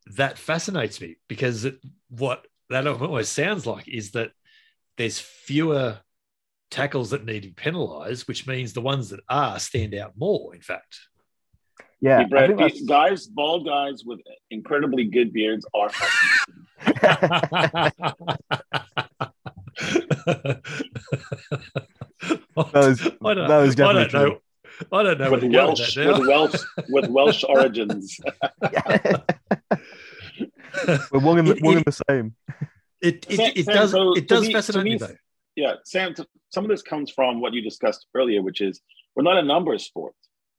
[0.07, 4.33] that fascinates me because it, what that almost sounds like is that
[4.97, 5.99] there's fewer
[6.71, 10.55] tackles that need to be penalised, which means the ones that are stand out more.
[10.55, 10.99] In fact,
[12.01, 15.91] Yeah, Hey, Brad, these guys, bald guys with incredibly good beards are
[22.57, 24.39] That was- I don't, that was I don't definitely know.
[24.93, 28.19] I don't know with where to go with Welsh that with Welsh with Welsh origins.
[31.13, 32.35] we're one and the, It- one it- and the same.
[33.03, 35.15] It it, Sam- it Sam, does so it does me- fascinate to me me, though.
[35.57, 36.15] Yeah, Sam.
[36.15, 38.81] t- Some of this comes from what you discussed earlier, which is
[39.17, 40.15] we're not a numbers sport.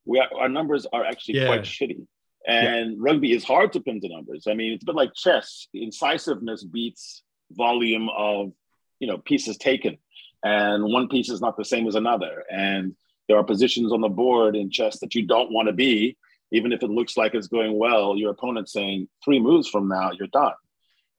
[0.06, 1.48] We are, our numbers are actually Yeah.
[1.48, 2.06] quite shitty,
[2.48, 4.48] and rugby is hard to pin to numbers.
[4.48, 5.68] I mean, it's a bit like chess.
[5.76, 7.22] Incisiveness beats
[7.52, 8.52] volume of
[9.00, 9.98] you know pieces taken,
[10.44, 12.44] and one piece is not the same as another.
[12.52, 12.96] And
[13.28, 16.18] there are positions on the board in chess that you don't want to be,
[16.52, 18.16] even if it looks like it's going well.
[18.18, 20.54] Your opponent's saying three moves from now you're done.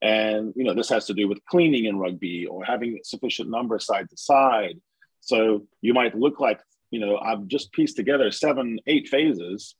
[0.00, 3.78] And you know this has to do with cleaning in rugby or having sufficient number
[3.78, 4.80] side to side.
[5.20, 9.76] So you might look like you know I've just pieced together seven, eight phases.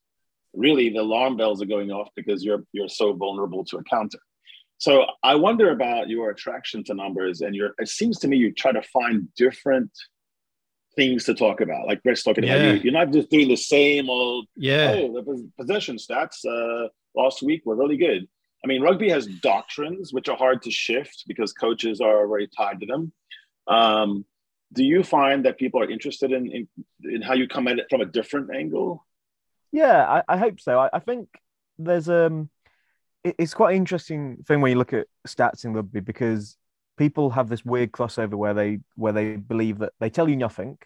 [0.55, 4.19] Really, the alarm bells are going off because you're you're so vulnerable to a counter.
[4.79, 7.71] So I wonder about your attraction to numbers, and your.
[7.79, 9.91] It seems to me you try to find different
[10.97, 11.87] things to talk about.
[11.87, 12.57] Like Brett's talking Yeah.
[12.57, 16.45] about, you, you're not just doing the same old Yeah, oh, the pos- possession stats
[16.47, 18.29] uh, last week were really good.
[18.65, 22.81] I mean, rugby has doctrines which are hard to shift because coaches are very tied
[22.81, 23.13] to them.
[23.67, 24.25] Um,
[24.73, 26.69] do you find that people are interested in, in,
[27.05, 29.05] in how you come at it from a different angle?
[29.73, 30.79] Yeah, I, I hope so.
[30.79, 31.29] I, I think
[31.79, 32.51] there's um,
[33.25, 36.57] it- it's quite an interesting thing when you look at stats in rugby because
[37.03, 40.79] people have this weird crossover where they where they believe that they tell you nothing,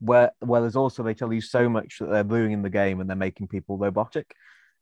[0.00, 3.08] where where there's also they tell you so much that they're ruining the game and
[3.08, 4.34] they're making people robotic.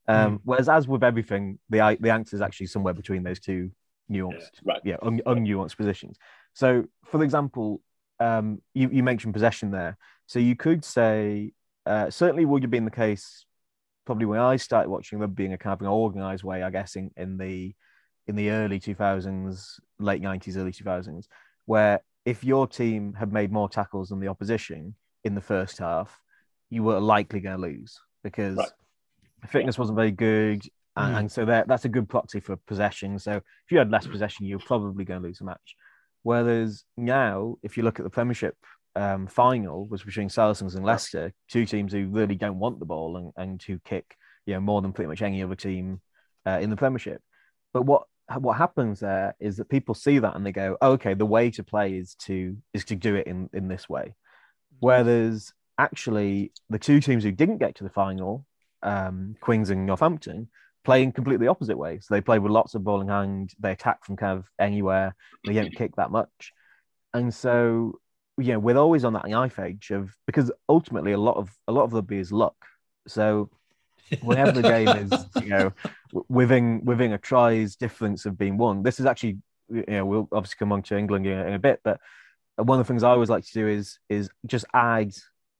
[0.07, 3.71] Um, Whereas, as with everything, the the answer is actually somewhere between those two
[4.09, 4.81] nuanced, Right.
[4.83, 6.17] yeah, un, unnuanced positions.
[6.53, 7.81] So, for example,
[8.19, 9.95] um, you, you mentioned possession there.
[10.25, 11.53] So you could say
[11.85, 13.45] uh, certainly would have been the case
[14.07, 16.95] probably when I started watching rugby in a kind of an organized way, I guess
[16.95, 17.75] in, in the
[18.29, 21.25] in the early 2000s, late 90s, early 2000s,
[21.65, 26.21] where if your team had made more tackles than the opposition in the first half,
[26.69, 28.69] you were likely going to lose because Right.
[29.47, 30.61] fitness wasn't very good.
[30.95, 31.19] And, Mm.
[31.19, 33.17] and so that, that's a good proxy for possession.
[33.17, 35.75] So if you had less possession, you're probably going to lose the match.
[36.21, 38.55] Whereas now, if you look at the Premiership
[38.95, 43.17] um, final, was between Saracens and Leicester, two teams who really don't want the ball
[43.17, 44.15] and, and who kick
[44.45, 46.01] you know more than pretty much any other team
[46.45, 47.21] uh, in the Premiership.
[47.73, 48.03] But what
[48.37, 51.49] what happens there is that people see that and they go, oh, okay, the way
[51.51, 54.15] to play is to is to do it in in this way.
[54.79, 58.45] Whereas actually, the two teams who didn't get to the final,
[58.83, 60.49] um, Quins and Northampton,
[60.83, 62.05] play in completely opposite ways.
[62.07, 63.53] So they play with lots of ball in hand.
[63.59, 65.15] They attack from kind of anywhere.
[65.45, 66.53] They don't kick that much,
[67.13, 67.99] and so
[68.39, 71.71] you know, we're always on that knife edge of because ultimately a lot of a
[71.71, 72.55] lot of rugby is luck.
[73.07, 73.49] So
[74.21, 75.73] whenever the game is, you know,
[76.27, 79.37] within within a tries difference of being won, this is actually,
[79.69, 81.99] you know, we'll obviously come on to England in, in a bit, but
[82.57, 85.13] one of the things I always like to do is is just add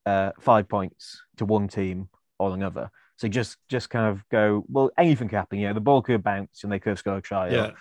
[0.05, 2.91] uh, five points to one team or another.
[3.17, 5.59] So just just kind of go, well, anything can happen.
[5.59, 7.49] You know, the ball could bounce and they could score a try.
[7.49, 7.65] Yeah.
[7.65, 7.73] Or,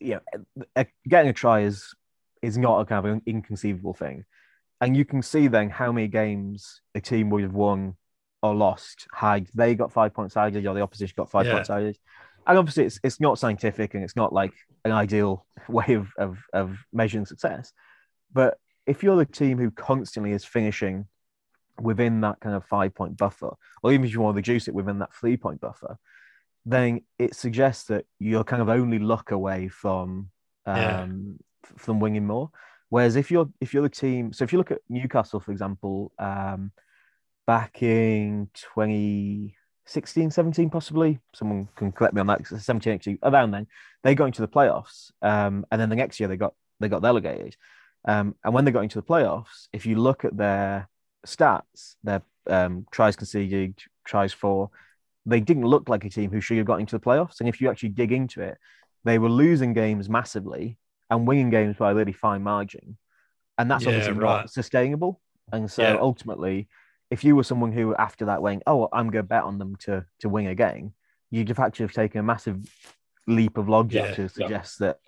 [0.00, 0.18] yeah,
[0.74, 1.94] uh, getting a try is
[2.40, 4.24] is not a kind of an inconceivable thing.
[4.80, 7.96] And you can see then how many games a team would have won
[8.42, 11.52] or lost had they got five points added or the opposition got five Yeah.
[11.54, 11.96] points added.
[12.46, 14.52] And obviously, it's it's not scientific and it's not like
[14.84, 17.72] an ideal way of of, of measuring success.
[18.32, 21.06] But if you're the team who constantly is finishing
[21.80, 23.50] within that kind of five point buffer,
[23.82, 25.98] or even if you want to reduce it within that three point buffer,
[26.66, 30.30] then it suggests that you're kind of only luck away from
[30.66, 32.50] um, f- from winning more.
[32.88, 36.12] Whereas if you're if you're the team, so if you look at Newcastle, for example,
[36.18, 36.72] um,
[37.46, 43.50] back in 2016, 17, possibly, someone can correct me on that, 'cause 17, actually, around
[43.50, 43.66] then,
[44.02, 45.10] they got into the playoffs.
[45.22, 47.56] Um, and then the next year they got they got relegated.
[48.04, 50.88] Um, and when they got into the playoffs, if you look at their
[51.26, 54.70] stats, their um, tries conceded, tries for,
[55.24, 57.38] they didn't look like a team who should have got into the playoffs.
[57.38, 58.58] And if you actually dig into it,
[59.04, 60.76] they were losing games massively
[61.08, 62.98] and winning games by a really fine margin.
[63.58, 64.40] And that's Yeah, obviously right.
[64.40, 65.20] not sustainable.
[65.52, 65.98] And so Yeah.
[66.00, 66.68] ultimately,
[67.14, 69.76] if you were someone who after that went, oh, I'm going to bet on them
[69.84, 70.86] to to win a game,
[71.30, 72.58] you'd have actually have taken a massive
[73.26, 74.14] leap of logic Yeah.
[74.14, 74.98] to suggest that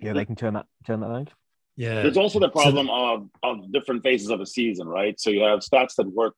[0.00, 1.30] yeah they can turn that turn that around.
[1.76, 2.02] Yeah.
[2.02, 5.18] There's also the So- problem of, of different phases of a season, right?
[5.22, 6.36] So you have stats that work,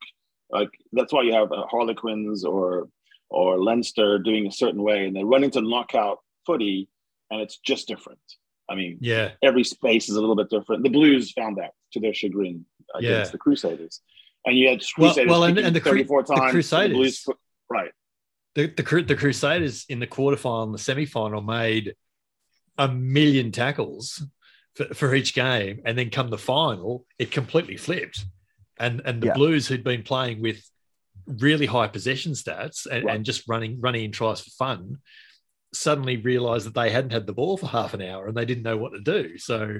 [0.49, 2.89] like that's why you have uh, Harlequins or
[3.29, 6.79] or Leinster doing a certain way, and they run into knockout footy,
[7.29, 8.19] and it's just different.
[8.69, 9.31] I mean, Yeah.
[9.49, 10.83] every space is a little bit different.
[10.83, 13.31] The Blues found that to their chagrin against Yeah.
[13.31, 14.01] the Crusaders,
[14.47, 16.41] and you had Well- Crusaders well, and- and the 34 the times.
[16.41, 17.25] and Crusaders- Blues,
[17.69, 17.91] right?
[18.55, 21.95] the the, the Crusaders in the quarterfinal and the semifinal made
[22.77, 24.23] a million tackles
[24.75, 28.25] for, for each game, and then come the final, it completely flipped,
[28.79, 29.33] and and the Yeah.
[29.33, 30.59] Blues who'd been playing with
[31.27, 33.15] really high possession stats and, Right.
[33.15, 34.97] and just running running in tries for fun,
[35.73, 38.63] suddenly realised that they hadn't had the ball for half an hour and they didn't
[38.63, 39.37] know what to do.
[39.37, 39.79] So.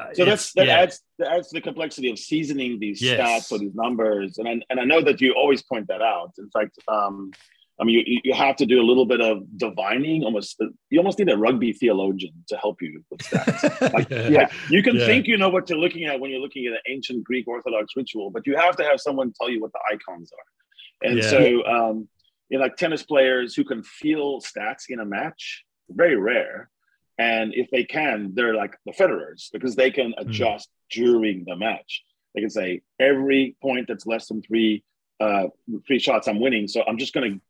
[0.00, 0.78] Uh, So that's that yeah.
[0.80, 3.18] adds that adds to the complexity of seasoning these Yes.
[3.20, 6.32] stats or these numbers, and I, and I know that you always point that out.
[6.38, 7.32] In fact, um,
[7.80, 10.22] I mean, you, you have to do a little bit of divining.
[10.24, 13.92] Almost, you almost need a rugby theologian to help you with stats.
[13.94, 14.48] Like, yeah.
[14.70, 15.06] You can Yeah.
[15.06, 17.86] think you know what you're looking at when you're looking at an ancient Greek Orthodox
[17.96, 21.08] ritual, but you have to have someone tell you what the icons are.
[21.08, 22.08] And so, um,
[22.50, 26.70] you know, like tennis players who can feel stats in a match, very rare.
[27.18, 32.02] And if they can, they're like the Federers because they can adjust during the match.
[32.34, 34.82] They can say every point that's less than three
[35.20, 35.46] uh,
[35.86, 36.66] three shots, I'm winning.
[36.66, 37.40] So I'm just going to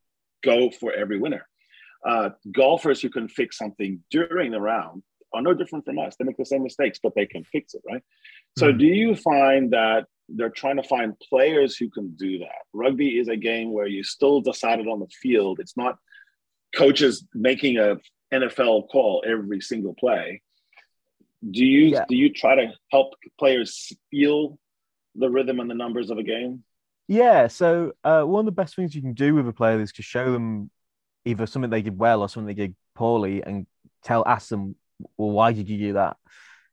[0.45, 1.49] go for every winner.
[2.07, 6.15] Uh, golfers who can fix something during the round are no different from us.
[6.17, 8.03] They make the same mistakes, but they can fix it, right?
[8.59, 8.79] So, Mhm.
[8.79, 12.63] do you find that they're trying to find players who can do that?
[12.75, 15.59] Rugby is a game where you still decide it on the field.
[15.59, 15.99] It's not
[16.77, 17.97] coaches making a
[18.33, 20.43] NFL call every single play.
[21.49, 22.05] Do you Yeah.
[22.09, 24.59] do you try to help players feel
[25.15, 26.65] the rhythm and the numbers of a game?
[27.09, 29.93] Yeah, so uh, one of the best things you can do with a player is
[29.93, 30.71] to show them
[31.25, 33.67] either something they did well or something they did poorly, and
[34.03, 34.77] tell ask them,
[35.17, 36.17] well, why did you do that?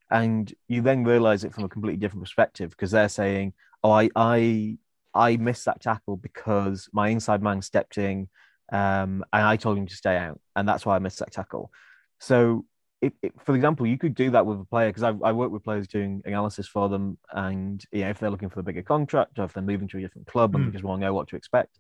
[0.10, 4.10] And you then realize it from a completely different perspective because they're saying, oh, I
[4.16, 4.78] I
[5.14, 8.30] I missed that tackle because my inside man stepped in,
[8.72, 11.72] um, and I told him to stay out, and that's why I missed that tackle.
[12.20, 12.66] So.
[13.02, 15.52] If, if, for example, you could do that with a player because I, I work
[15.52, 18.82] with players doing analysis for them, and you know, if they're looking for a bigger
[18.82, 20.74] contract or if they're moving to a different club and Mm.
[20.74, 21.80] just want to know what to expect,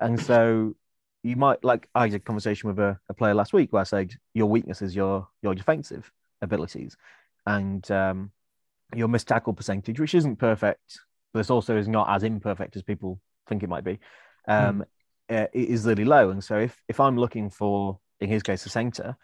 [0.00, 0.74] and so
[1.22, 3.84] you might like I had a conversation with a, a player last week where I
[3.84, 6.96] said your weakness is your your defensive abilities,
[7.46, 8.32] and um,
[8.96, 10.98] your missed tackle percentage, which isn't perfect,
[11.32, 14.00] but this also is not as imperfect as people think it might be,
[14.48, 14.84] um,
[15.30, 16.30] uh, is really low.
[16.30, 19.16] And so if if I'm looking for, in his case, a centre,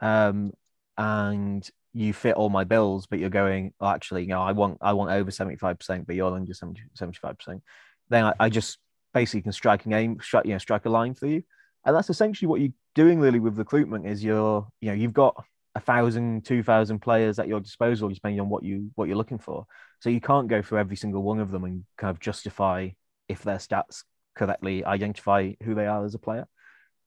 [0.00, 0.52] um,
[0.96, 4.78] and you fit all my bills, but you're going, oh, actually, you know, I want
[4.80, 7.62] I want over seventy five percent, but you're under 75 percent.
[8.08, 8.78] Then I, I just
[9.12, 11.42] basically can strike an aim, strike you know, strike a line for you,
[11.84, 14.06] and that's essentially what you're doing really with recruitment.
[14.06, 15.42] Is you're you know you've got
[15.74, 19.38] a thousand, two thousand players at your disposal, depending on what you what you're looking
[19.38, 19.66] for.
[20.00, 22.90] So you can't go through every single one of them and kind of justify
[23.28, 24.02] if their stats
[24.34, 26.46] correctly identify who they are as a player.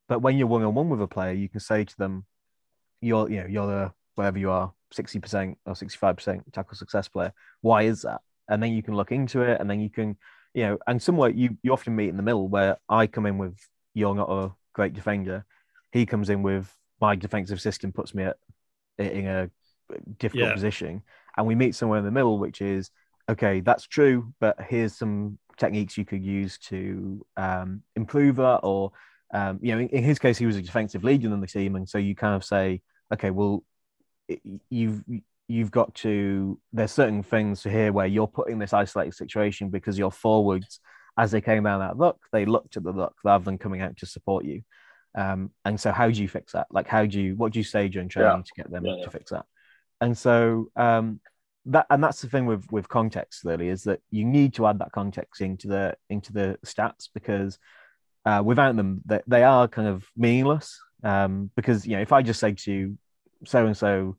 [0.07, 2.25] But when you're one on one with a player, you can say to them,
[3.01, 7.31] "You're, you know, you're the whatever you are, 60% or 65% tackle success player.
[7.61, 8.21] Why is that?
[8.49, 10.17] And then you can look into it and then you can,
[10.53, 13.37] you know, and somewhere you, you often meet in the middle where I come in
[13.37, 13.57] with,
[13.93, 15.45] you're not a great defender.
[15.91, 18.37] He comes in with, my defensive system puts me at,
[18.97, 19.49] in a
[20.17, 20.53] difficult Yeah.
[20.53, 21.03] position.
[21.37, 22.89] And we meet somewhere in the middle, which is,
[23.29, 28.59] okay, that's true, but here's some techniques you could use to um, improve that.
[28.63, 28.91] Or,
[29.33, 31.75] um, you know, in, in his case, he was a defensive leader in the team.
[31.75, 32.81] And so you kind of say,
[33.13, 33.63] okay, well,
[34.69, 35.03] you've
[35.47, 40.11] you've got to there's certain things here where you're putting this isolated situation because your
[40.11, 40.81] forwards
[41.17, 43.95] as they came down that look they looked at the look rather than coming out
[43.95, 44.61] to support you
[45.17, 47.63] um, and so how do you fix that like how do you what do you
[47.63, 49.03] say during training to get them Yeah, yeah.
[49.05, 49.45] to fix that
[50.01, 51.21] and so um,
[51.67, 54.79] that and that's the thing with with context really is that you need to add
[54.79, 57.59] that context into the into the stats because
[58.25, 62.21] uh, without them they, they are kind of meaningless um, because you know if i
[62.21, 62.97] just say to you
[63.45, 64.15] so and so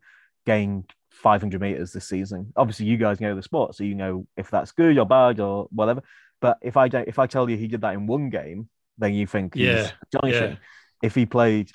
[0.47, 0.85] gained
[1.19, 2.53] 500 meters this season.
[2.57, 5.69] Obviously, you guys know the sport, so you know if that's good or bad or
[5.71, 6.03] whatever.
[6.41, 9.15] But if I don't, if I tell you he did that in one game, then
[9.15, 9.91] you think he's Yeah,
[10.51, 10.57] yeah.
[11.03, 11.71] If he played,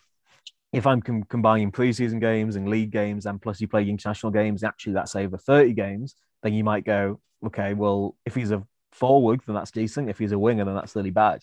[0.73, 4.63] if I'm com- combining preseason games and league games, and plus you play international games,
[4.63, 9.41] actually that's over 30 games, then you might go, okay, well, if he's a forward,
[9.45, 10.09] then that's decent.
[10.09, 11.41] If he's a winger, then that's really bad.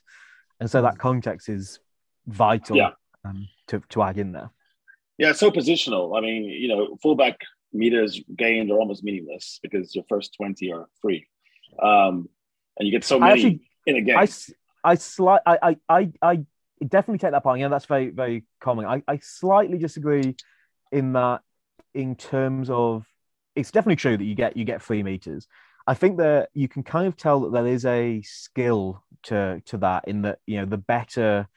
[0.59, 1.79] And so that context is
[2.27, 2.91] vital Yeah.
[3.25, 4.51] um, to, to add in there.
[5.17, 6.17] Yeah, it's so positional.
[6.19, 7.39] I mean, you know, fullback
[7.73, 11.27] meters gained are almost meaningless because your first 20 are free.
[11.81, 12.29] Um,
[12.79, 14.19] and you get so many actually- in a game.
[14.19, 14.29] I,
[14.83, 16.45] I, slight, I, I, I, I
[16.89, 17.61] definitely take that point.
[17.61, 18.87] Yeah, that's very, very common.
[18.87, 20.37] I, I slightly disagree
[20.93, 21.43] in that,
[21.95, 23.07] in terms of,
[23.57, 25.49] it's definitely true that you get you get free meters.
[25.87, 29.79] I think that you can kind of tell that there is a skill to to
[29.79, 31.49] that in that you know the better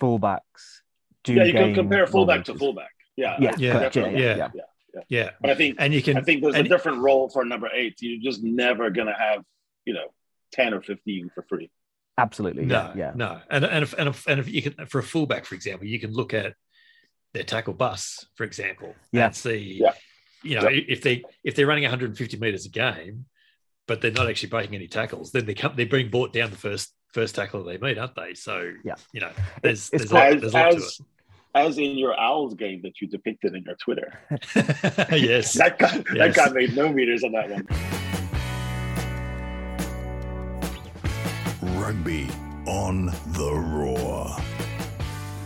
[0.00, 0.80] fullbacks
[1.24, 1.34] do.
[1.34, 2.90] yeah, you can compare fullback to fullback.
[3.16, 3.36] Yeah.
[3.38, 3.96] Yeah, Yeah, correct.
[3.96, 4.48] Yeah, yeah, yeah.
[4.54, 4.62] yeah.
[5.08, 5.30] Yeah.
[5.40, 7.96] But I think And you can I think there's a different role for number eight.
[8.00, 9.42] You're just never gonna have,
[9.84, 10.08] you know,
[10.52, 11.70] 10 or 15 for free.
[12.18, 12.64] Absolutely.
[12.64, 13.12] No, yeah, yeah.
[13.14, 15.86] no, and and if, and if, and if you can for a fullback, for example,
[15.86, 16.54] you can look at
[17.34, 19.26] their tackle bus, for example, Yeah.
[19.26, 19.92] and see, Yeah.
[20.42, 20.80] you know, Yeah.
[20.88, 23.26] if they if they're running 150 meters a game,
[23.86, 26.56] but they're not actually breaking any tackles, then they come they're being brought down the
[26.56, 28.32] first first tackle they meet, aren't they?
[28.34, 28.94] So Yeah.
[29.12, 29.30] you know,
[29.62, 31.00] there's It's there's a lot, As, there's a lot as,
[31.54, 34.18] as in your Owls game that you depicted in your Twitter.
[35.12, 36.36] yes, That guy, that Yes.
[36.36, 37.66] guy made no meters on that one.
[41.86, 42.26] Rugby
[42.66, 44.34] on the Roar.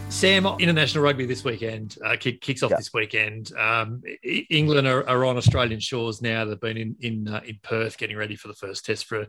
[0.09, 2.79] Sam, international rugby this weekend uh, kick, kicks off Yeah.
[2.79, 3.53] this weekend.
[3.59, 6.47] Um, England are, are on Australian shores now.
[6.47, 9.27] They've been in in uh, in Perth getting ready for the first test for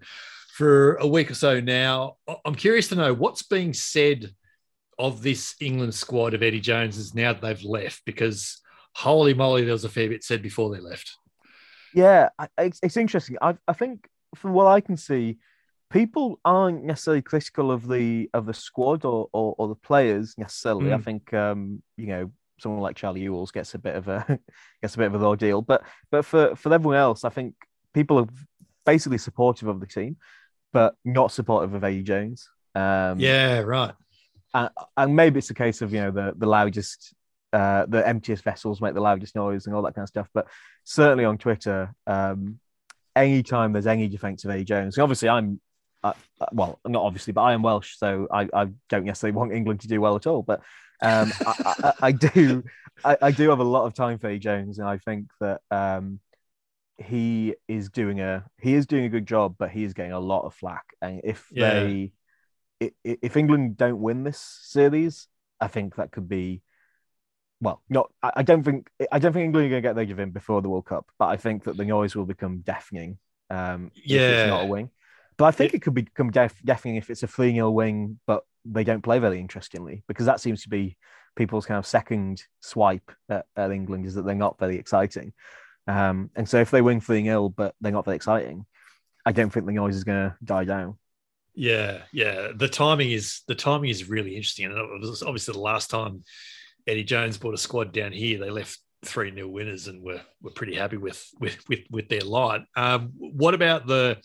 [0.56, 2.15] for a week or so now.
[2.30, 4.34] I- I'm curious to know what's being said
[4.97, 8.62] of this England squad of Eddie Jones's now that they've left because
[8.95, 11.17] holy moly, there was a fair bit said before they left.
[11.93, 13.36] Yeah, it's, it's interesting.
[13.41, 15.39] I, I think from what I can see,
[15.91, 20.91] people aren't necessarily critical of the of the squad or or, or the players necessarily.
[20.93, 21.04] I Mm.
[21.04, 24.39] think um, you know someone like Charlie Ewels gets a bit of a
[24.82, 27.56] gets a bit of an ordeal, but but for for everyone else, I think
[27.93, 28.27] people are
[28.86, 30.17] basically supportive of the team,
[30.73, 32.49] but not supportive of Eddie Jones.
[32.73, 33.93] Um, yeah, right.
[34.54, 37.13] and maybe it's a case of you know the the loudest
[37.54, 40.47] uh the emptiest vessels make the loudest noise and all that kind of stuff but
[40.86, 42.58] certainly on twitter um
[43.15, 45.60] anytime there's any defense of Eddie Jones and obviously i'm
[46.03, 49.53] uh, uh, well not obviously but i am welsh so I, I don't necessarily want
[49.53, 50.61] england to do well at all but
[51.01, 52.63] um I, I, I do
[53.03, 55.61] I, I do have a lot of time for Eddie Jones and i think that
[55.71, 56.19] um
[56.97, 60.19] he is doing a he is doing a good job but he is getting a
[60.19, 61.71] lot of flack and if Yeah.
[61.83, 62.11] they
[63.03, 65.27] if England don't win this series,
[65.59, 66.61] I think that could be.
[67.61, 68.11] Well, not.
[68.23, 68.89] I don't think.
[69.11, 71.05] I don't think England are going to get their give in before the World Cup,
[71.19, 73.19] but I think that the noise will become deafening.
[73.51, 74.89] Um, if it's not a wing,
[75.41, 78.43] but I think it, could become deaf, deafening if it's a three 0 wing, but
[78.63, 80.97] they don't play very interestingly because that seems to be
[81.36, 85.34] people's kind of second swipe at, at England is that they're not very exciting.
[85.88, 88.67] Um, and so if they win three 0 but they're not very exciting,
[89.25, 90.99] I don't think the noise is going to die down.
[91.55, 92.49] Yeah, yeah.
[92.55, 96.24] The timing is the timing is really interesting, and it was obviously the last time
[96.86, 100.51] Eddie Jones brought a squad down here, they left three nil winners and were were
[100.51, 102.61] pretty happy with with with, with their lot.
[102.76, 104.20] Um, what about the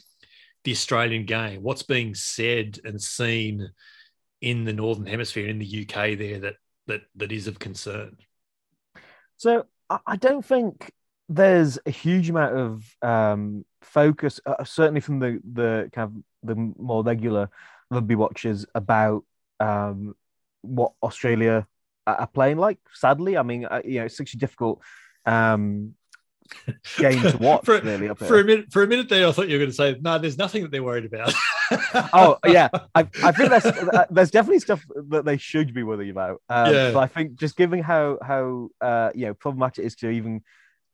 [0.66, 1.62] the Australian game?
[1.62, 3.70] What's being said and seen
[4.40, 6.54] in the Northern Hemisphere in the UK there that
[6.88, 8.16] that that is of concern?
[9.36, 10.90] So I, don't think
[11.28, 16.56] there's a huge amount of um, focus, uh, certainly from the the kind of the
[16.78, 17.48] more regular
[17.90, 19.24] rugby watchers about
[19.60, 20.14] um,
[20.62, 21.66] what Australia
[22.08, 22.78] are playing like.
[22.92, 24.80] Sadly, I mean, uh, you know, it's such a difficult
[25.26, 25.94] um,
[26.98, 27.64] game to watch.
[27.64, 29.70] for, really, up for a minute, for a minute there, I thought you were going
[29.70, 31.32] to say, "No, there's nothing that they're worried about."
[32.12, 36.10] oh yeah, I, I think there's uh, there's definitely stuff that they should be worried
[36.10, 36.40] about.
[36.48, 36.90] Um, Yeah.
[36.92, 40.42] But I think just given how how uh, you know problematic it is to even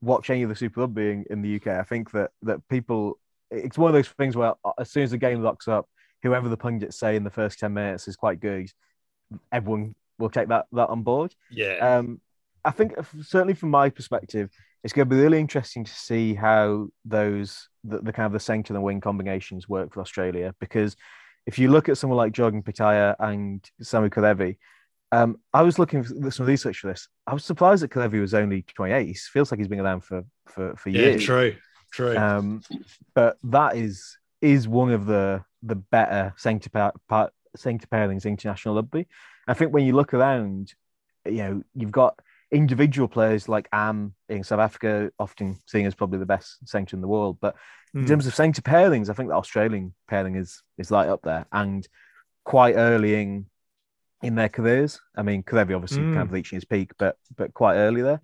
[0.00, 3.18] watch any of the Super Rugby in, in the UK, I think that that people
[3.50, 5.88] it's one of those things where uh, as soon as the game locks up,
[6.22, 8.70] whoever the pundits say in the first ten minutes is quite good,
[9.50, 11.34] everyone will take that that on board.
[11.50, 12.20] yeah, Um,
[12.64, 14.50] I think certainly from my perspective,
[14.84, 18.40] it's going to be really interesting to see how those the, the kind of the
[18.40, 20.54] centre and the wing combinations work for Australia.
[20.60, 20.96] Because
[21.46, 24.56] if you look at someone like Jordan Petaia and Samu Kerevi,
[25.12, 27.06] um, I was looking for some research for this.
[27.26, 29.06] I was surprised that Kerevi was only 28.
[29.06, 31.24] He feels like he's been around for for, for yeah, years.
[31.24, 31.54] true,
[31.92, 32.16] true.
[32.16, 32.62] Um,
[33.14, 36.70] but that is is one of the the better centre
[37.08, 39.06] part centre pairings international rugby.
[39.46, 40.72] I think when you look around,
[41.26, 42.18] you know, you've got
[42.52, 47.00] individual players like Am in South Africa, often seen as probably the best centre in
[47.02, 47.38] the world.
[47.40, 47.56] But
[47.94, 48.06] in Hmm.
[48.06, 51.86] terms of centre pairings, I think the Australian pairing is is right up there and
[52.44, 53.46] quite early in
[54.22, 55.00] in their careers.
[55.16, 56.14] I mean, Kerevi obviously Mm.
[56.14, 58.20] kind of reaching his peak, but but quite early there.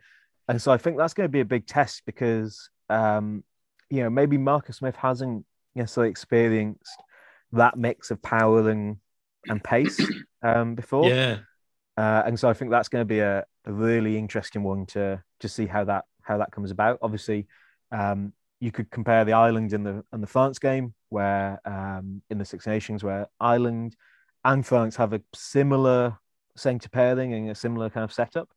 [0.48, 3.44] And so I think that's going to be a big test because um,
[3.90, 7.00] you know maybe Marcus Smith hasn't necessarily experienced
[7.52, 8.96] that mix of power and
[9.48, 10.00] and pace
[10.42, 11.04] um, before.
[11.06, 11.38] yeah,
[11.96, 15.22] Uh, and so I think that's going to be a, a really interesting one to
[15.40, 16.98] to see how that how that comes about.
[17.02, 17.46] Obviously,
[17.92, 22.38] um, you could compare the Ireland and the and the France game, where um, in
[22.38, 23.96] the Six Nations, where Ireland
[24.44, 26.18] and France have a similar
[26.56, 28.50] centre pairing and a similar kind of setup.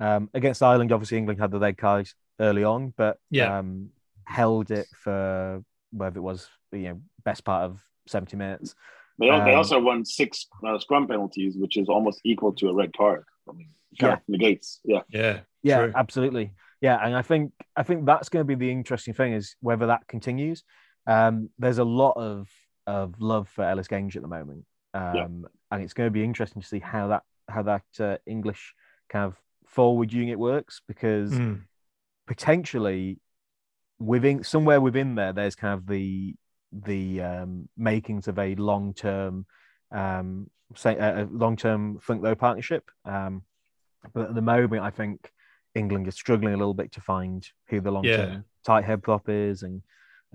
[0.00, 2.08] Um, against Ireland, obviously England had the red card
[2.40, 3.58] early on, but Yeah.
[3.58, 3.90] um,
[4.24, 8.74] held it for whether it was you know best part of seventy minutes.
[9.18, 12.68] They, al- they Um, also won six uh, scrum penalties, which is almost equal to
[12.68, 13.24] a red card.
[13.48, 14.80] I mean, kind of negates.
[14.84, 15.00] Yeah.
[15.08, 15.92] yeah, Yeah, True.
[15.94, 16.52] absolutely.
[16.80, 19.86] Yeah, and I think I think that's going to be the interesting thing is whether
[19.86, 20.64] that continues.
[21.06, 22.48] Um, there's a lot of
[22.86, 24.64] of love for Ellis Genge at the moment,
[24.94, 25.26] um, Yeah.
[25.70, 28.74] and it's going to be interesting to see how that how that uh, English
[29.08, 29.36] kind of
[29.66, 31.62] forward unit works because Mm.
[32.26, 33.18] potentially
[33.98, 36.34] within somewhere within there, there's kind of the
[36.72, 39.46] the um, makings of a long term
[39.92, 42.90] um, say a long term front row partnership.
[43.04, 43.42] Um,
[44.14, 45.30] but at the moment, I think
[45.74, 48.38] England is struggling a little bit to find who the long term Yeah.
[48.64, 49.82] tight head prop is and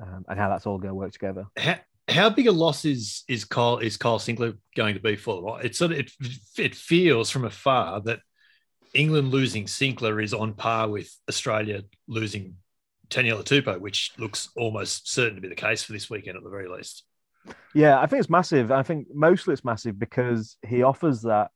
[0.01, 1.45] um, and how that's all going to work together.
[1.57, 1.75] How,
[2.07, 5.65] how big a loss is is Kyle is Kyle Sinckler going to be for them?
[5.65, 6.11] It sort of it,
[6.57, 8.19] it feels from afar that
[8.93, 12.55] England losing Sinckler is on par with Australia losing
[13.09, 16.49] Taniela Tupou, which looks almost certain to be the case for this weekend at the
[16.49, 17.03] very least.
[17.73, 18.71] Yeah, I think it's massive.
[18.71, 21.51] I think mostly it's massive because he offers that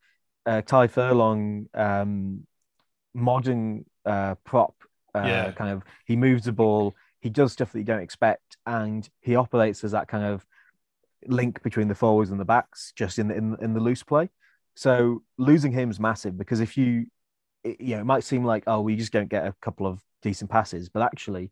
[0.45, 2.45] uh, Tadhg Furlong um,
[3.13, 4.75] modern uh, prop.
[5.13, 5.51] Uh, Yeah.
[5.51, 9.35] Kind of, he moves the ball, he does stuff that you don't expect, and he
[9.35, 10.45] operates as that kind of
[11.27, 14.29] link between the forwards and the backs, just in the in, in the loose play.
[14.75, 17.07] So losing him is massive because if you,
[17.63, 20.01] it, you know, it might seem like oh, we just don't get a couple of
[20.21, 21.51] decent passes, but actually,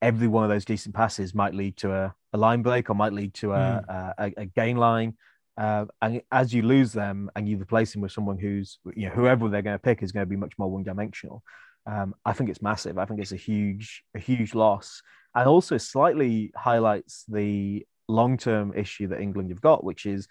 [0.00, 3.12] every one of those decent passes might lead to a, a line break or might
[3.12, 5.16] lead to a, a, a gain line.
[5.56, 9.14] Uh, and as you lose them and you replace them with someone who's, you know,
[9.14, 11.42] whoever they're going to pick is going to be much more one dimensional.
[11.86, 12.98] Um, I think it's massive.
[12.98, 15.02] I think it's a huge, a huge loss,
[15.34, 20.26] and also slightly highlights the long-term issue that England have got, which is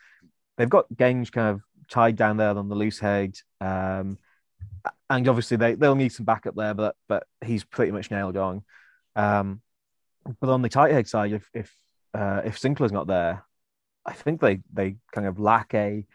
[0.57, 4.17] they've got Genge kind of tied down there on the loose head, um,
[5.09, 8.63] and obviously they they'll need some backup there, but but he's pretty much nailed on.
[9.15, 9.61] Um,
[10.39, 11.71] but on the tight head side, if if
[12.13, 13.43] uh, if Sinckler's not there,
[14.05, 16.05] I think they they kind of lack a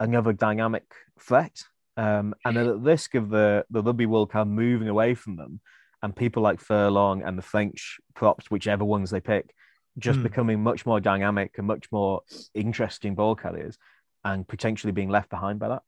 [0.00, 0.84] another dynamic
[1.20, 1.62] threat.
[1.96, 5.36] Um, and at the risk of the the rugby world kind of moving away from
[5.36, 5.60] them,
[6.02, 9.54] and people like Furlong and the French props, whichever ones they pick,
[9.98, 10.24] just Hmm.
[10.24, 12.20] becoming much more dynamic and much more
[12.52, 13.78] interesting ball carriers,
[14.24, 15.82] and potentially being left behind by that.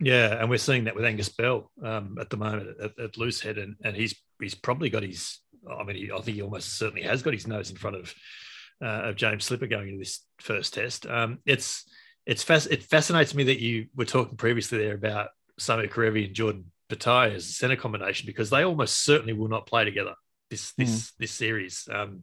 [0.00, 3.62] Yeah, and we're seeing that with Angus Bell um, at the moment at, at Loosehead,
[3.62, 5.40] and and he's he's probably got his.
[5.70, 8.14] I mean, he, I think he almost certainly has got his nose in front of
[8.82, 11.06] uh, of James Slipper going into this first test.
[11.06, 11.84] Um, it's
[12.26, 15.28] it's fasc- it fascinates me that you were talking previously there about
[15.60, 19.66] Samu Kerevi and Jordan Petaia as a center combination because they almost certainly will not
[19.66, 20.14] play together
[20.50, 21.88] this this this series.
[21.92, 22.22] Um,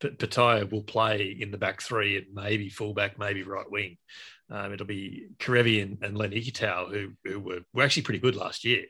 [0.00, 3.98] Petaia will play in the back three and maybe fullback, maybe right wing.
[4.50, 8.36] Um, it'll be Kerevi and, and Len Ikitau, who, who were, were actually pretty good
[8.36, 8.84] last year.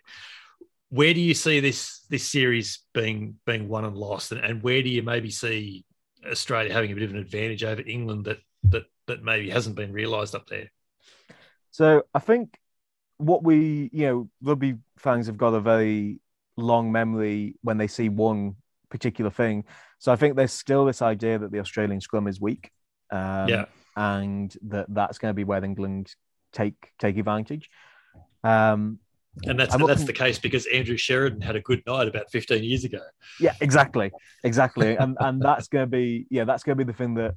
[0.88, 4.82] Where do you see this this series being being won and lost, and, and where
[4.82, 5.84] do you maybe see
[6.30, 9.92] Australia having a bit of an advantage over England that that that maybe hasn't been
[9.92, 10.70] realised up there?
[11.70, 12.58] So I think
[13.16, 16.20] what we, you know, rugby fans have got a very
[16.56, 18.56] long memory when they see one
[18.90, 19.64] particular thing.
[19.98, 22.70] So I think there's still this idea that the Australian scrum is weak.
[23.10, 23.64] Um, yeah.
[23.96, 26.14] And that that's going to be where England
[26.52, 27.68] take take advantage.
[28.42, 28.98] Um,
[29.44, 32.84] and that's that's the case because Andrew Sheridan had a good night about 15 years
[32.84, 33.00] ago.
[33.40, 34.10] Yeah, exactly,
[34.44, 37.34] exactly, and and that's going to be yeah, that's going to be the thing that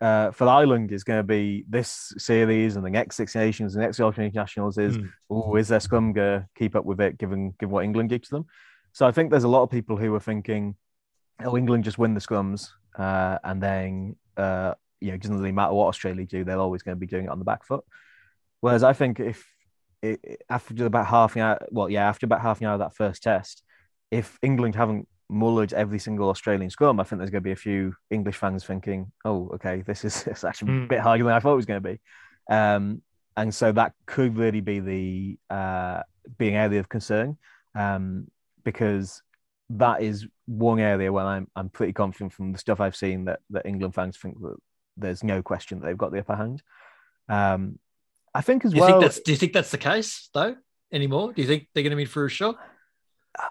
[0.00, 3.82] uh, for Ireland is going to be this series and the next Six Nations, and
[3.82, 5.06] the next European Internationals is Hmm.
[5.30, 8.22] oh, is their scrum going to keep up with it, given given what England did
[8.24, 8.46] to them?
[8.92, 10.74] So I think there's a lot of people who are thinking,
[11.44, 15.52] oh, England just win the scrums, uh, and then uh, you know, it doesn't really
[15.52, 17.84] matter what Australia do, they're always going to be doing it on the back foot.
[18.60, 19.46] Whereas I think if
[20.02, 22.94] it, after about half an hour, well, yeah, after about half an hour of that
[22.96, 23.62] first test,
[24.10, 27.56] if England haven't mullered every single Australian scrum, I think there's going to be a
[27.56, 30.88] few English fans thinking, "Oh, okay, this is it's actually a Mm.
[30.88, 32.00] bit harder than I thought it was going to be,"
[32.50, 33.02] um,
[33.36, 36.02] and so that could really be the uh,
[36.38, 37.38] being area of concern
[37.74, 38.26] um,
[38.64, 39.22] because
[39.70, 43.40] that is one area where I'm I'm pretty confident from the stuff I've seen that
[43.50, 44.56] that England fans think that
[44.96, 46.62] there's no question that they've got the upper hand.
[47.28, 47.78] Um,
[48.34, 48.88] I think as Do well.
[48.88, 50.56] think that's do you think that's the case though
[50.92, 51.32] anymore?
[51.32, 52.58] Do you think they're going to be for a shock?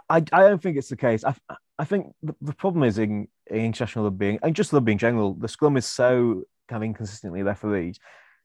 [0.10, 1.24] I, I don't think it's the case.
[1.24, 1.34] I,
[1.78, 5.34] I think the, the problem is in, in international rugby and just rugby in general,
[5.36, 7.98] the scrum is so kind of inconsistently refereed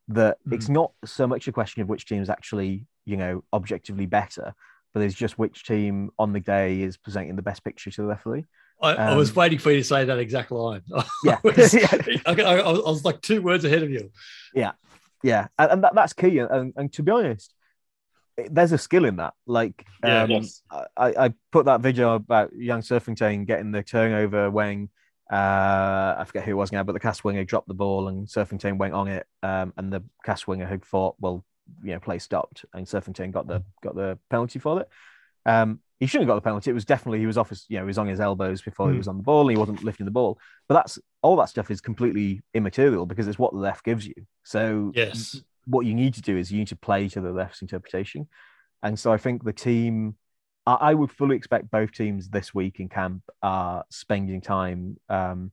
[0.09, 0.53] that Mm.
[0.53, 4.53] it's not so much a question of which team is actually, you know, objectively better,
[4.93, 8.07] but it's just which team on the day is presenting the best picture to the
[8.07, 8.45] referee.
[8.81, 10.81] I, I was Um, waiting for you to say that exact line.
[11.23, 11.39] Yeah.
[11.43, 11.87] I, was, Yeah.
[12.25, 14.11] I, I- I was like two words ahead of you.
[14.53, 14.71] Yeah,
[15.25, 16.37] and, and that, that's key.
[16.39, 17.53] And, and to be honest,
[18.49, 19.33] there's a skill in that.
[19.45, 20.23] Like, Yeah.
[20.23, 20.61] um, Yes.
[20.71, 24.89] I, I put that video about young Surfington getting the turnover when
[25.31, 28.27] uh, I forget who it was now, but the cast winger dropped the ball and
[28.27, 31.43] Surfington went on it, um, and the cast winger had thought, well,
[31.83, 34.89] you know, play stopped, and Surfington got the got the penalty for it.
[35.47, 36.69] Um, he shouldn't have got the penalty.
[36.69, 38.89] It was definitely he was off his, you know, he was on his elbows before
[38.89, 38.97] he Hmm.
[38.99, 40.37] was on the ball, and he wasn't lifting the ball.
[40.67, 44.13] But that's all that stuff is completely immaterial because it's what the left gives you.
[44.43, 45.41] So Yes.
[45.65, 48.27] what you need to do is you need to play to the left's interpretation.
[48.83, 50.15] And so I think the team,
[50.67, 55.51] I, I would fully expect both teams this week in camp are spending time um,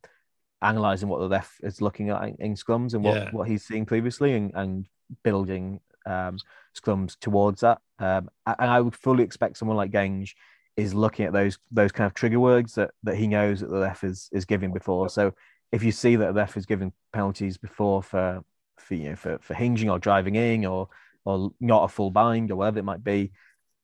[0.60, 3.30] analysing what the left is looking at in, in scrums and what, Yeah.
[3.30, 4.86] what he's seen previously and, and
[5.24, 6.36] building um,
[6.78, 7.78] scrums towards that.
[7.98, 10.34] Um, and I would fully expect someone like Genge
[10.76, 13.78] is looking at those those kind of trigger words that, that he knows that the
[13.78, 15.08] left is, is giving before.
[15.08, 15.32] So
[15.72, 18.44] if you see that the ref is giving penalties before for
[18.78, 20.88] for you know for, for hinging or driving in or
[21.24, 23.32] or not a full bind or whatever it might be,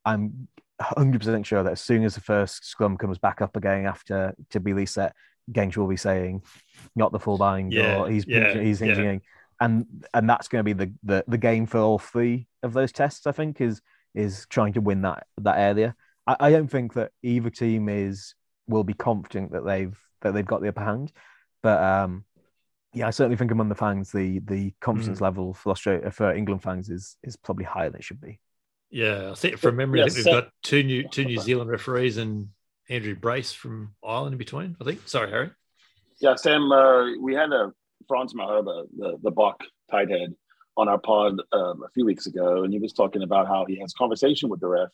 [0.04, 3.86] I'm 100 percent sure that as soon as the first scrum comes back up again
[3.86, 5.14] after to be reset,
[5.52, 6.42] Genge will be saying
[6.94, 9.22] not the full bind Yeah, or he's yeah, he's hinging in.
[9.60, 12.92] and and that's going to be the, the the game for all three of those
[12.92, 13.26] tests.
[13.26, 13.80] I think is
[14.14, 15.94] is trying to win that that area.
[16.26, 18.34] I, I don't think that either team is
[18.66, 21.12] will be confident that they've that they've got the upper hand,
[21.62, 22.24] but um,
[22.94, 26.62] yeah, I certainly think among the fans, the the confidence level for Australia for England
[26.62, 28.40] fans is is probably higher than it should be.
[28.90, 31.38] Yeah, I think from memory, I Yeah, think we've so- got two new two New
[31.38, 32.48] Zealand referees and
[32.88, 34.76] Andrew Brace from Ireland in between.
[34.80, 35.06] I think.
[35.06, 35.50] Sorry, Harry.
[36.20, 37.72] Yeah, Sam, uh, we had a
[38.08, 40.34] Frans Malherbe, the, the Bok tight head,
[40.76, 43.78] on our pod um, a few weeks ago, and he was talking about how he
[43.80, 44.88] has conversation with the ref,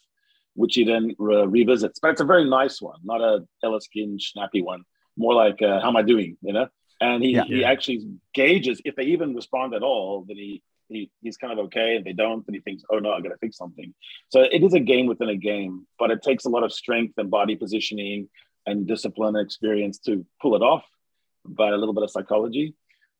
[0.55, 1.99] which he then re- revisits.
[2.01, 4.83] But it's a very nice one, not a Ellis Skin snappy one,
[5.17, 6.69] more like, uh, how am I doing, you know?
[7.01, 7.45] And he, Yeah.
[7.45, 11.59] he actually gauges, if they even respond at all, then he, he he's kind of
[11.67, 11.97] okay.
[11.97, 13.95] If they don't, then he thinks, oh no, I got to fix something.
[14.29, 17.15] So it is a game within a game, but it takes a lot of strength
[17.17, 18.29] and body positioning
[18.67, 20.85] and discipline and experience to pull it off
[21.47, 22.75] by a little bit of psychology.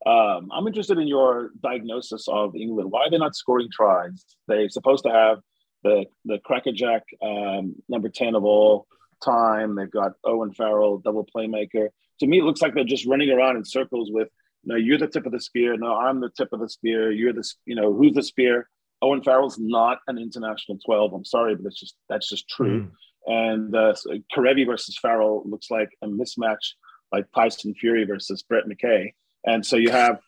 [0.05, 2.91] Um, I'm interested in your diagnosis of England.
[2.91, 4.23] Why are they not scoring tries?
[4.47, 5.39] They're supposed to have
[5.83, 8.87] the the crackerjack um, number ten of all
[9.23, 9.75] time.
[9.75, 11.89] They've got Owen Farrell, double playmaker.
[12.19, 14.29] To me, it looks like they're just running around in circles with,
[14.63, 15.77] no, you're the tip of the spear.
[15.77, 17.11] No, I'm the tip of the spear.
[17.11, 18.69] You're the, you know, who's the spear?
[19.01, 21.13] Owen Farrell's not an international 12.
[21.13, 22.89] I'm sorry, but it's just that's just true.
[23.27, 26.73] And uh, so Kerevi versus Farrell looks like a mismatch,
[27.11, 29.13] like Tyson Fury versus Brett McKay.
[29.45, 30.19] And so you have,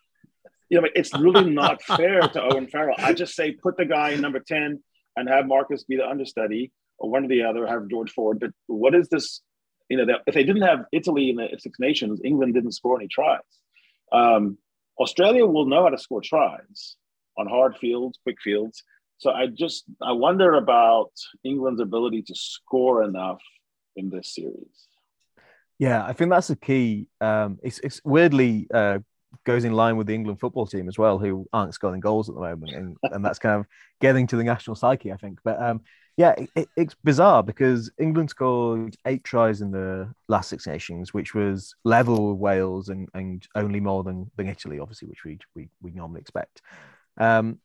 [0.70, 2.96] you know, it's really not fair to Owen Farrell.
[2.98, 4.82] I just say put the guy in number 10
[5.16, 8.40] and have Marcus be the understudy or one or the other, have George Ford.
[8.40, 9.42] But what is this?
[9.90, 12.98] You know, that if they didn't have Italy in the Six Nations, England didn't score
[12.98, 13.40] any tries.
[14.12, 14.58] Um,
[15.00, 16.96] Australia will know how to score tries
[17.38, 18.84] on hard fields, quick fields.
[19.20, 21.12] So I just I wonder about
[21.44, 23.42] England's ability to score enough
[23.96, 24.88] in this series.
[25.80, 27.08] Yeah, I think that's the key.
[27.22, 29.00] Um, it's it's weirdly uh,
[29.44, 32.36] goes in line with the England football team as well, who aren't scoring goals at
[32.36, 33.66] the moment, and, and that's kind of
[34.02, 35.40] getting to the national psyche, I think.
[35.44, 35.82] But um,
[36.18, 41.36] Yeah, it, it's bizarre because England scored eight tries in the last Six Nations, which
[41.36, 45.70] was level with Wales and, and only more than, than Italy, obviously, which we we,
[45.80, 46.64] we normally expect.
[47.20, 47.60] Um,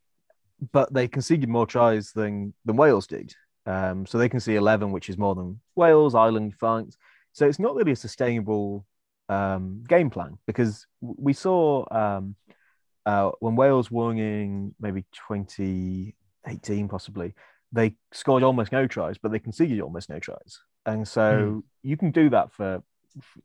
[0.70, 3.34] but they conceded more tries than than Wales did.
[3.64, 6.98] Um, so they can see 11, which is more than Wales, Ireland, France.
[7.32, 8.84] So it's not really a sustainable
[9.28, 12.34] um, game plan because we saw um,
[13.06, 17.34] uh, when Wales won in maybe 2018, possibly,
[17.72, 20.60] they scored almost no tries, but they conceded almost no tries.
[20.84, 21.62] And so mm.
[21.82, 22.82] you can do that for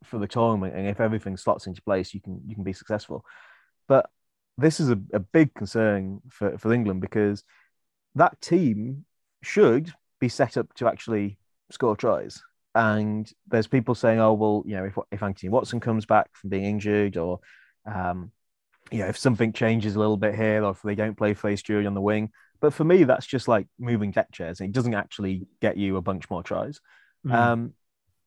[0.03, 3.25] for the tournament, and if everything slots into place, you can you can be successful.
[3.87, 4.09] But
[4.57, 7.43] this is a, a big concern for, for England because
[8.15, 9.05] that team
[9.43, 11.37] should be set up to actually
[11.69, 12.41] score tries.
[12.73, 16.49] And there's people saying, oh, well, you know, if, if Anthony Watson comes back from
[16.49, 17.39] being injured or,
[17.85, 18.31] um,
[18.91, 21.61] you know, if something changes a little bit here or if they don't play Face
[21.61, 22.31] Drury on the wing.
[22.59, 24.61] But for me, that's just like moving deck chairs.
[24.61, 26.79] It doesn't actually get you a bunch more tries.
[27.25, 27.33] Mm.
[27.33, 27.73] Um,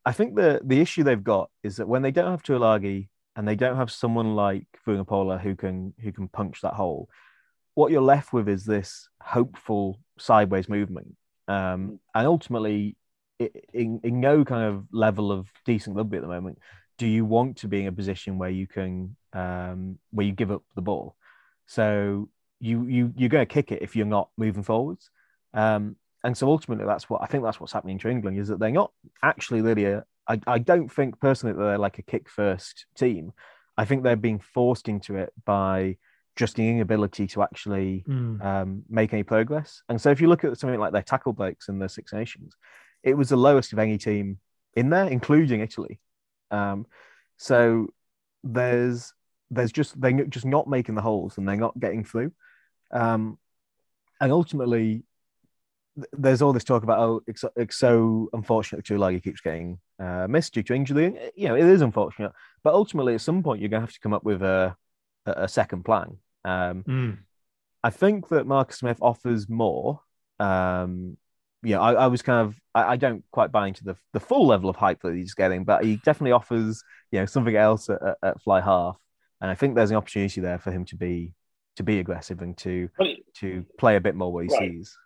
[0.04, 3.46] I think the the issue they've got is that when they don't have Tuilagi and
[3.46, 7.08] they don't have someone like Vunipola who can who can punch that hole,
[7.74, 11.16] what you're left with is this hopeful sideways movement.
[11.48, 12.96] Um, and ultimately,
[13.72, 16.58] in, in no kind of level of decent rugby at the moment,
[16.98, 20.50] do you want to be in a position where you can um, where you give
[20.50, 21.16] up the ball?
[21.66, 22.28] So
[22.60, 25.10] you you you're going to kick it if you're not moving forwards.
[25.54, 28.58] Um, and so ultimately, that's what I think that's what's happening to England is that
[28.58, 28.92] they're not
[29.22, 30.04] actually really a.
[30.28, 33.32] I, I don't think personally that they're like a kick first team.
[33.76, 35.96] I think they're being forced into it by
[36.36, 38.44] just the inability to actually mm.
[38.44, 39.82] um, make any progress.
[39.88, 42.54] And so if you look at something like their tackle breaks in the Six Nations,
[43.02, 44.38] it was the lowest of any team
[44.74, 45.98] in there, including Italy.
[46.50, 46.86] Um,
[47.38, 47.88] so
[48.44, 49.12] there's
[49.50, 52.32] there's just they're just not making the holes and they're not getting through.
[52.92, 53.38] Um,
[54.20, 55.02] and ultimately,
[56.12, 60.26] there's all this talk about oh, it's, it's so unfortunate that Tuilagi keeps getting uh,
[60.28, 61.30] missed due to injury.
[61.34, 62.32] You know, it is unfortunate,
[62.62, 64.76] but ultimately, at some point, you're going to have to come up with a
[65.26, 66.16] a second plan.
[66.44, 67.18] Um, mm.
[67.82, 70.00] I think that Marcus Smith offers more.
[70.38, 71.16] Um,
[71.62, 74.46] yeah, I, I, was kind of I, I, don't quite buy into the the full
[74.46, 78.00] level of hype that he's getting, but he definitely offers you know something else at,
[78.22, 78.96] at fly half,
[79.40, 81.34] and I think there's an opportunity there for him to be
[81.76, 82.88] to be aggressive and to
[83.36, 84.70] to play a bit more what he right.
[84.70, 84.96] sees.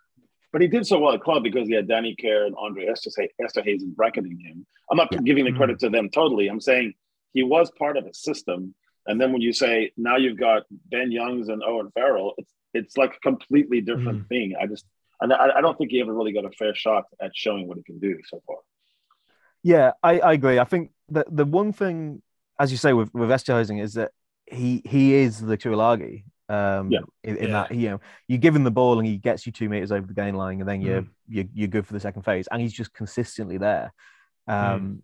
[0.51, 3.93] But he did so well at club because he had Danny Care and Andre Esterhuizen
[3.93, 4.65] bracketing him.
[4.89, 5.19] I'm not yeah.
[5.19, 5.87] giving the credit mm-hmm.
[5.87, 6.47] to them totally.
[6.47, 6.93] I'm saying
[7.33, 8.73] he was part of a system.
[9.05, 12.97] And then when you say now you've got Ben Youngs and Owen Farrell, it's it's
[12.97, 14.27] like a completely different mm.
[14.29, 14.53] thing.
[14.59, 14.85] I just
[15.21, 17.77] and I, I don't think he ever really got a fair shot at showing what
[17.77, 18.57] he can do so far.
[19.63, 20.59] Yeah, I, I agree.
[20.59, 22.21] I think the the one thing,
[22.59, 24.11] as you say, with with Esterhuizen is that
[24.45, 26.23] he he is the Tuilagi.
[26.47, 26.99] Um, yeah.
[27.23, 27.51] in, in yeah.
[27.51, 30.05] that you know you give him the ball and he gets you two meters over
[30.05, 31.09] the gain line, and then you're mm.
[31.27, 33.93] you're, you're good for the second phase, and he's just consistently there.
[34.47, 34.99] Um, mm.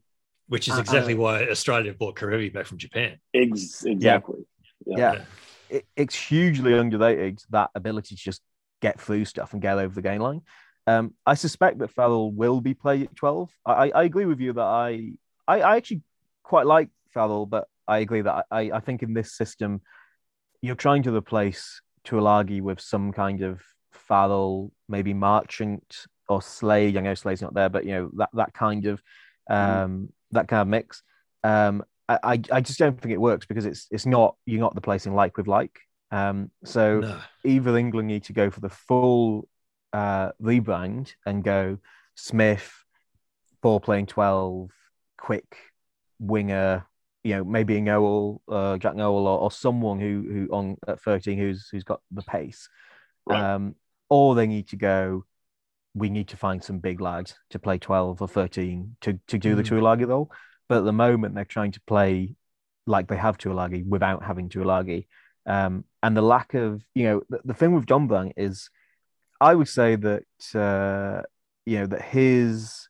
[0.48, 3.18] Which is exactly uh, why Australia bought Kerevi back from Japan.
[3.34, 4.46] Ex- exactly.
[4.86, 4.98] Yeah.
[4.98, 5.14] yeah.
[5.14, 5.22] yeah.
[5.70, 8.42] It, it's hugely underrated that ability to just
[8.82, 10.42] get through stuff and get over the gain line.
[10.88, 13.50] Um, I suspect that Farrell will be played at 12.
[13.66, 15.12] I, I agree with you that I,
[15.48, 16.02] I, I actually
[16.44, 19.82] quite like Farrell, but I agree that I, I think in this system,
[20.62, 26.98] you're trying to replace Tuilagi with some kind of Farrell, maybe Marchant or Slade.
[26.98, 29.02] I know Slade's not there, but you know that that kind of
[29.50, 29.82] mm-hmm.
[29.84, 30.08] um, mm.
[30.32, 31.04] that kind of mix.
[31.44, 35.16] Um, I, I just don't think it works because it's it's not you're not replacing
[35.16, 35.80] like with like.
[36.12, 37.22] Um, so no.
[37.46, 39.48] either England need to go for the full
[39.94, 41.78] uh, rebrand and go
[42.16, 42.84] Smith,
[43.62, 44.72] ball playing 12,
[45.18, 45.56] quick
[46.20, 46.86] winger,
[47.24, 51.02] you know, maybe a Nowell, uh, Jack Nowell, or, or, someone who who on at
[51.02, 52.68] 13 who's who's got the pace.
[53.26, 53.54] Right.
[53.54, 53.76] Um,
[54.10, 55.24] or they need to go,
[55.94, 59.54] we need to find some big lads to play 12 or 13 to, to do
[59.54, 59.58] mm.
[59.58, 60.32] the Tuilagi role.
[60.68, 62.36] But at the moment, they're trying to play
[62.86, 65.08] like they have Tuilagi without having Tuilagi.
[65.46, 68.70] Um, and the lack of, you know, the, the thing with Dombrandt is,
[69.40, 70.24] I would say that,
[70.56, 71.22] uh,
[71.66, 72.90] you know, that his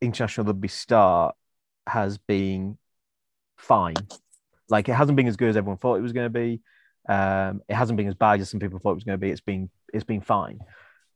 [0.00, 1.34] international rugby start
[1.86, 2.78] has been
[3.58, 3.96] fine.
[4.68, 6.60] Like it hasn't been as good as everyone thought it was going to be.
[7.08, 9.30] Um, it hasn't been as bad as some people thought it was going to be.
[9.30, 10.60] It's been it's been fine.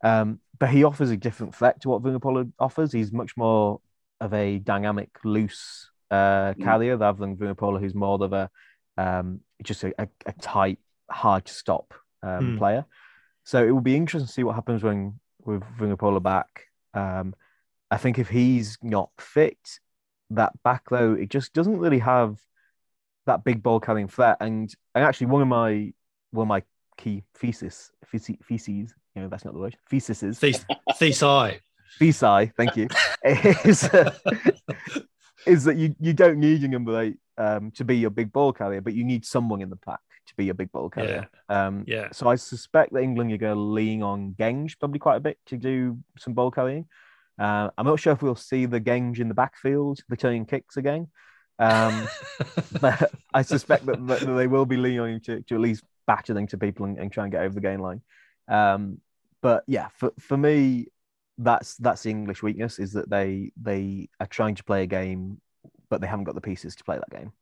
[0.04, 2.92] Um, but he offers a different threat to what Vunipola offers.
[2.92, 3.80] He's much more
[4.20, 6.62] of a dynamic, loose uh, mm.
[6.62, 8.50] carrier rather than Vunipola, who's more of a
[8.96, 10.78] um, just a, a, a, tight,
[11.10, 12.58] hard to stop um, mm.
[12.58, 12.84] player.
[13.44, 16.66] So it will be interesting to see what happens when with Vunipola back.
[16.94, 17.34] Um,
[17.90, 19.80] I think if he's not fit,
[20.36, 22.38] that back though, it just doesn't really have
[23.26, 24.36] that big ball carrying threat.
[24.40, 25.92] And and actually, one of my
[26.30, 26.62] one of my
[26.98, 30.64] key thesis theses, you know that's not the word theses Thes-
[31.00, 31.60] Thesai.
[32.00, 32.86] thesi thank you
[33.64, 34.10] is, uh,
[35.46, 38.52] is that you you don't need your number eight um, to be your big ball
[38.52, 41.84] carrier but you need someone in the pack to be your big ball carrier um,
[41.86, 42.08] Yeah.
[42.12, 45.38] so I suspect that England are going to lean on Genge probably quite a bit
[45.46, 46.86] to do some ball carrying.
[47.42, 51.08] Uh, I'm not sure if we'll see the Genge in the backfield returning kicks again,
[51.58, 52.06] um,
[52.80, 56.46] but I suspect that, that they will be leaning to, to at least batter them
[56.46, 58.00] to people and, and try and get over the gain line.
[58.46, 58.98] Um,
[59.40, 60.86] but yeah, for, for me,
[61.36, 65.40] that's that's the English weakness is that they they are trying to play a game,
[65.90, 67.32] but they haven't got the pieces to play that game.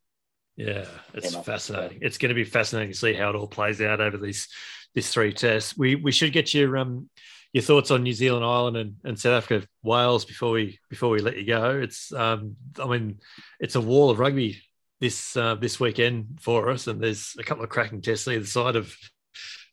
[0.56, 1.44] Yeah, it's Enough.
[1.44, 1.98] fascinating.
[2.00, 4.48] It's going to be fascinating to see how it all plays out over these
[4.94, 5.76] these three tests.
[5.76, 7.10] We we should get your um
[7.52, 11.20] your thoughts on New Zealand, Ireland, and, and South Africa, Wales before we before we
[11.20, 11.80] let you go.
[11.80, 13.20] It's um I mean
[13.58, 14.62] it's a wall of rugby
[15.00, 18.76] this uh, this weekend for us, and there's a couple of cracking tests either side
[18.76, 18.94] of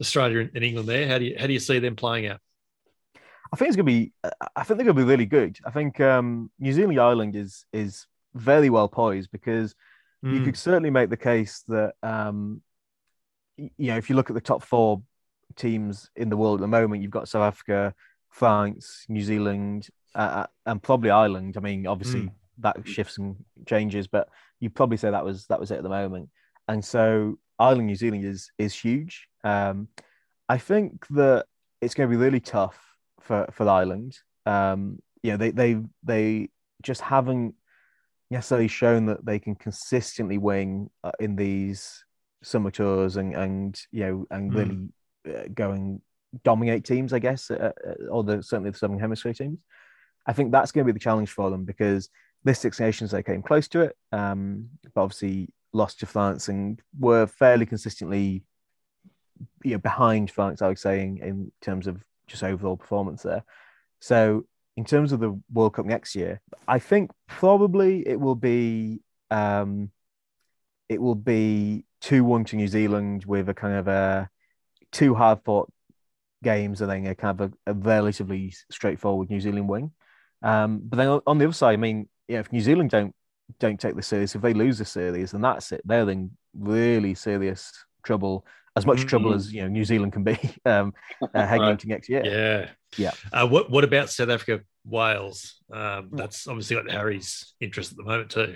[0.02, 0.90] Australia and, and England.
[0.90, 2.40] There, how do you how do you see them playing out?
[3.52, 4.12] I think it's gonna be.
[4.56, 5.58] I think they're gonna be really good.
[5.66, 9.74] I think um, New Zealand Ireland is is very well poised because
[10.28, 12.62] you Mm, could certainly make the case that um,
[13.58, 15.02] you know if you look at the top four
[15.58, 17.94] teams in the world at the moment, you've got South Africa,
[18.30, 21.56] France, New Zealand, uh, and probably Ireland.
[21.58, 22.32] I mean, obviously Mm.
[22.60, 23.36] that shifts and
[23.68, 24.30] changes, but
[24.60, 26.30] you'd probably say that was that was it at the moment.
[26.68, 29.28] And so Ireland, New Zealand is is huge.
[29.44, 29.88] Um,
[30.50, 31.46] I think that
[31.82, 32.80] it's going to be really tough
[33.20, 34.18] for for Ireland.
[34.46, 36.50] Um, you know, they they they
[36.82, 37.56] just haven't
[38.30, 42.04] necessarily shown that they can consistently win uh, in these
[42.44, 44.56] summer tours and and you know and Mm.
[44.56, 44.84] really uh,
[45.54, 46.02] go and
[46.44, 47.14] dominate teams.
[47.14, 49.64] I guess, uh, uh, or the certainly the Southern Hemisphere teams.
[50.26, 52.10] I think that's going to be the challenge for them because
[52.44, 56.82] this Six Nations they came close to it, um, but obviously lost to France and
[56.98, 58.44] were fairly consistently
[59.64, 60.62] you know behind France.
[60.62, 63.44] I would say in, in terms of just overall performance there.
[64.00, 64.46] So
[64.76, 69.02] in terms of the World Cup next year, I think probably it will be
[69.32, 69.92] um,
[70.90, 74.30] it will be two one to New Zealand with a kind of a
[74.92, 75.72] two hard fought
[76.44, 79.92] games and then a kind of a, a relatively straightforward New Zealand win.
[80.42, 83.14] Um, but then on the other side, I mean, yeah, if New Zealand don't
[83.60, 85.82] don't take this serious, if they lose the series, then that's it.
[85.86, 87.72] They're in really serious
[88.04, 89.36] trouble, as much trouble Mhm.
[89.36, 91.72] as you know New Zealand can be um, uh, heading Right.
[91.72, 92.24] into next year.
[92.26, 93.12] Yeah, Yeah.
[93.32, 95.62] Uh, what what about South Africa, Wales?
[95.72, 98.56] Um, that's obviously got Harry's interest at the moment too.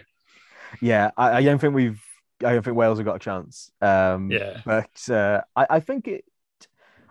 [0.81, 2.01] Yeah, I, I don't think we've.
[2.43, 3.71] I don't think Wales have got a chance.
[3.81, 4.61] Um, Yeah.
[4.65, 6.25] but uh, I, I think it.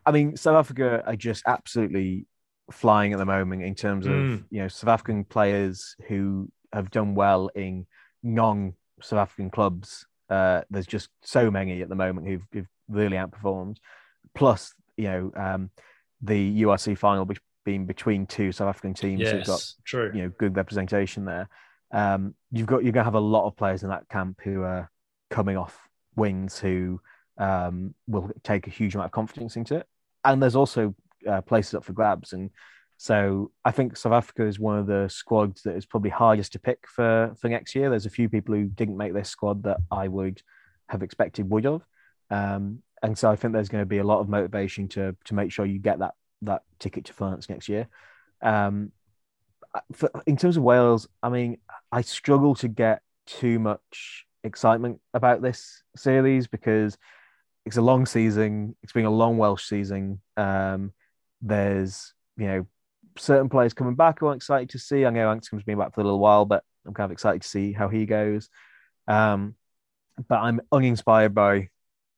[0.07, 2.27] I mean, South Africa are just absolutely
[2.73, 4.45] flying at the moment in terms of Mm.
[4.51, 7.87] you know South African players who have done well in
[8.23, 10.07] non South African clubs.
[10.29, 13.79] Uh, there's just so many at the moment who've, who've really outperformed.
[14.35, 15.71] Plus, you know, um,
[16.23, 20.11] the URC final be- being between two South African teams who've got true.
[20.15, 21.49] you know good representation there.
[21.93, 24.89] Um, you've got you're gonna have a lot of players in that camp who are
[25.31, 27.01] coming off wings who
[27.39, 29.87] um, will take a huge amount of confidence into it,
[30.25, 30.95] and there's also
[31.29, 32.33] uh, places up for grabs.
[32.33, 32.51] And
[32.97, 36.59] so I think South Africa is one of the squads that is probably hardest to
[36.59, 37.89] pick for for next year.
[37.89, 40.43] There's a few people who didn't make this squad that I would
[40.89, 41.83] have expected would have,
[42.31, 45.35] um, and so I think there's going to be a lot of motivation to to
[45.35, 47.89] make sure you get that that ticket to France next year.
[48.43, 48.93] Um,
[49.93, 51.59] for, in terms of Wales, I mean,
[51.93, 56.97] I struggle to get too much excitement about this series because
[57.67, 58.77] it's a long season.
[58.83, 60.21] It's been a long Welsh season.
[60.37, 60.93] Um,
[61.43, 62.67] there's, you know,
[63.17, 65.05] certain players coming back I'm excited to see.
[65.05, 67.49] I know Angstrom's been back for a little while, but I'm kind of excited to
[67.49, 68.49] see how he goes.
[69.09, 69.55] Um,
[70.29, 71.69] but I'm uninspired by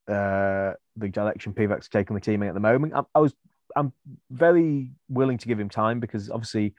[0.09, 2.95] uh, the direction Pivac's taking the team at the moment.
[2.95, 3.35] I, I was,
[3.75, 3.93] I'm
[4.31, 6.75] very willing to give him time because obviously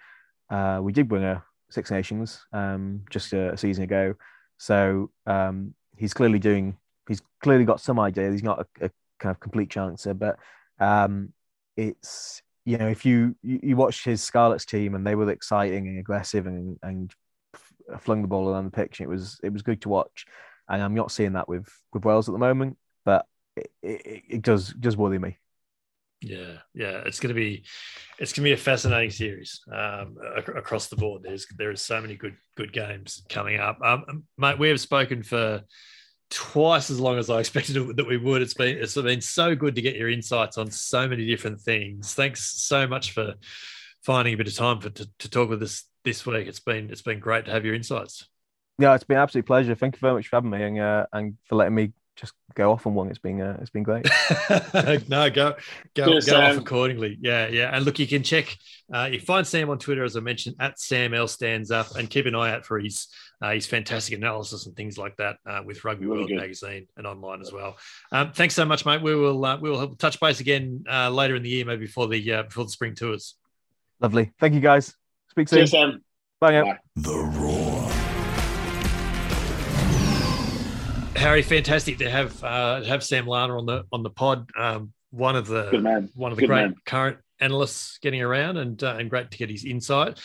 [0.49, 4.13] uh, we did win a Six Nations um, just a, a season ago,
[4.57, 6.77] so um, he's clearly doing.
[7.07, 8.31] He's clearly got some idea.
[8.31, 8.89] He's not a, a
[9.19, 10.37] kind of complete chancer, but
[10.79, 11.33] um,
[11.75, 15.87] it's you know if you, you you watch his Scarlets team and they were exciting
[15.87, 17.13] and aggressive and and
[17.99, 18.99] flung the ball around the pitch.
[18.99, 20.25] and It was it was good to watch,
[20.69, 22.77] and I'm not seeing that with with Wales at the moment.
[23.05, 23.25] But
[23.55, 25.37] it, it, it does does worry me.
[26.23, 27.65] Yeah, yeah, it's to be,
[28.17, 31.23] it's to be a fascinating series um, ac- across the board.
[31.23, 34.57] There's there is so many good good games coming up, um, mate.
[34.57, 35.61] We have spoken for
[36.29, 38.41] twice as long as I expected that we would.
[38.41, 42.13] It's been it's been so good to get your insights on so many different things.
[42.13, 43.33] Thanks so much for
[44.01, 46.47] finding a bit of time for to, to talk with us this week.
[46.47, 48.27] It's been it's been great to have your insights.
[48.79, 49.75] Yeah, it's been absolute pleasure.
[49.75, 52.71] Thank you very much for having me and uh, and for letting me just go
[52.71, 53.09] off on one.
[53.09, 54.07] It's been uh, it's been great.
[55.09, 55.55] no, go
[55.95, 57.17] go Cheers, go off accordingly.
[57.19, 57.75] Yeah, yeah.
[57.75, 58.55] And look, you can check.
[58.93, 62.09] Uh, you find Sam on Twitter, as I mentioned, at Sam L stands up, and
[62.09, 63.07] keep an eye out for his
[63.41, 66.37] uh, his fantastic analysis and things like that uh, with Rugby Really World good.
[66.37, 67.77] magazine and online as well.
[68.11, 69.01] Um, thanks so much, mate.
[69.01, 72.07] We will uh, we will touch base again uh, later in the year, maybe before
[72.07, 73.35] the uh, before the spring tours.
[73.99, 74.31] Lovely.
[74.39, 74.95] Thank you guys.
[75.31, 75.59] Speak soon.
[75.59, 76.03] Cheers, Sam.
[76.39, 76.63] Bye now.
[76.65, 76.77] Bye.
[76.95, 77.62] The Roar.
[81.23, 84.49] Harry, fantastic to have uh, have Sam Larner on the on the pod.
[84.59, 86.75] Um, one of the one of the Good great man.
[86.85, 90.19] current analysts getting around and uh, and great to get his insight.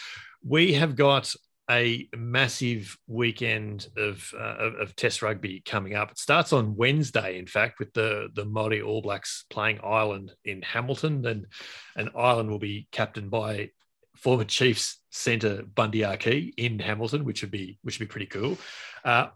[0.44, 1.32] We have got
[1.70, 6.10] a massive weekend of, uh, of of Test rugby coming up.
[6.10, 10.62] It starts on Wednesday, in fact, with the the Māori All Blacks playing Ireland in
[10.62, 11.46] Hamilton, and
[11.94, 13.70] and Ireland will be captained by
[14.16, 18.58] former Chiefs centre Bundee Aki in Hamilton, which would be which would be pretty cool.
[19.04, 19.28] Uh,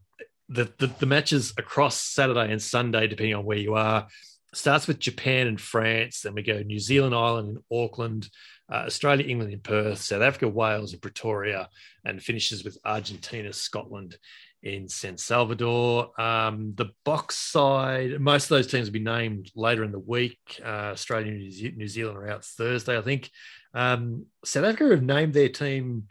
[0.53, 4.07] the, the the matches across Saturday and Sunday, depending on where you are,
[4.55, 6.21] starts with Japan and France.
[6.21, 8.29] Then we go New Zealand, Ireland, and Auckland,
[8.71, 11.69] uh, Australia, England in Perth, South Africa, Wales in Pretoria,
[12.05, 14.17] and finishes with Argentina, Scotland
[14.63, 16.19] in San Salvador.
[16.21, 20.39] Um, the box side, most of those teams will be named later in the week.
[20.65, 23.31] Uh, Australia and New New Zealand are out Thursday, I think.
[23.75, 26.09] Um, South Africa have named their team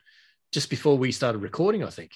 [0.52, 2.12] just before we started recording, I think.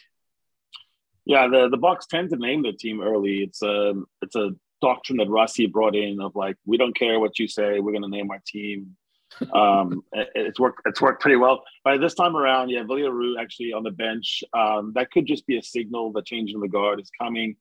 [1.26, 3.38] Yeah, the the Boks tend to name their team early.
[3.44, 4.52] It's a it's a
[4.82, 8.04] doctrine that Rassie brought in of like we don't care what you say, we're going
[8.04, 8.96] to name our team.
[9.54, 10.82] Um, it- it's worked.
[10.86, 11.64] It's worked pretty well.
[11.84, 14.44] By this time around, yeah, Willie le Roux actually on the bench.
[14.54, 17.58] Um, that could just be a signal that change in the guard is coming.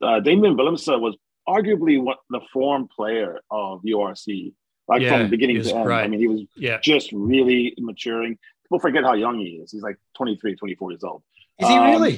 [0.00, 1.16] Uh, Damien Willemse was
[1.46, 4.54] arguably what the form player of URC,
[4.86, 5.92] like Yeah, from beginning to end.
[5.92, 6.78] I mean, he was Yeah.
[6.82, 8.38] just really maturing.
[8.64, 9.72] People forget how young he is.
[9.72, 11.22] He's like 23, 24 years old.
[11.58, 12.12] Is he Um, really?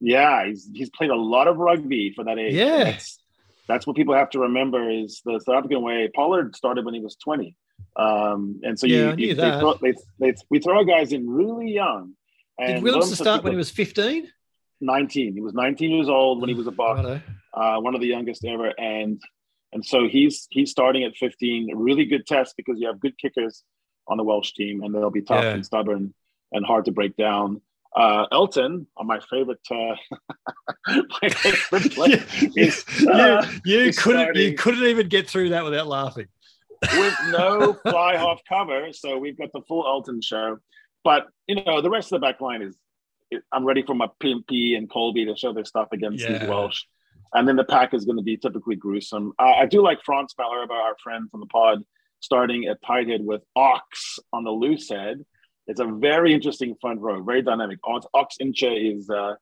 [0.00, 2.54] Yeah, he's he's played a lot of rugby for that age.
[2.54, 2.84] Yeah.
[2.84, 3.18] that's,
[3.68, 6.08] that's what people have to remember is the South African way.
[6.14, 7.56] Pollard started when he was twenty,
[7.96, 9.54] um, and so Yeah, you, you- that.
[9.54, 12.14] They throw, they, they, we throw guys in really young.
[12.58, 14.28] Did Willemse start when he was 15?
[14.80, 15.34] nineteen?
[15.34, 16.98] He was nineteen years old when he was a Bok
[17.54, 19.20] uh, one of the youngest ever, and
[19.72, 21.70] and so he's he's starting at 15.
[21.72, 23.62] A really good test because you have good kickers
[24.06, 25.50] on the Welsh team, and they'll be tough Yeah.
[25.54, 26.12] and stubborn
[26.52, 27.60] and hard to break down.
[27.96, 29.94] Uh, Elton, uh, my favorite, uh,
[31.22, 32.24] my favorite player,
[32.56, 36.26] is, you, uh, you couldn't you couldn't even get through that without laughing.
[36.82, 38.88] with no fly off cover.
[38.92, 40.58] So we've got the full Elton show.
[41.04, 42.76] But you know, the rest of the back line is
[43.52, 46.38] I'm ready for my Pimpy and Kolbe to show their stuff against Yeah.
[46.38, 46.82] these Welsh.
[47.32, 49.32] And then the pack is going to be typically gruesome.
[49.38, 51.82] Uh, I do like Frans Malherbe, our friend from the pod,
[52.20, 55.24] starting at tight head with Ox on the loose head.
[55.66, 57.78] It's a very interesting front row, very dynamic.
[57.84, 59.34] Ox, Ox Nché is uh,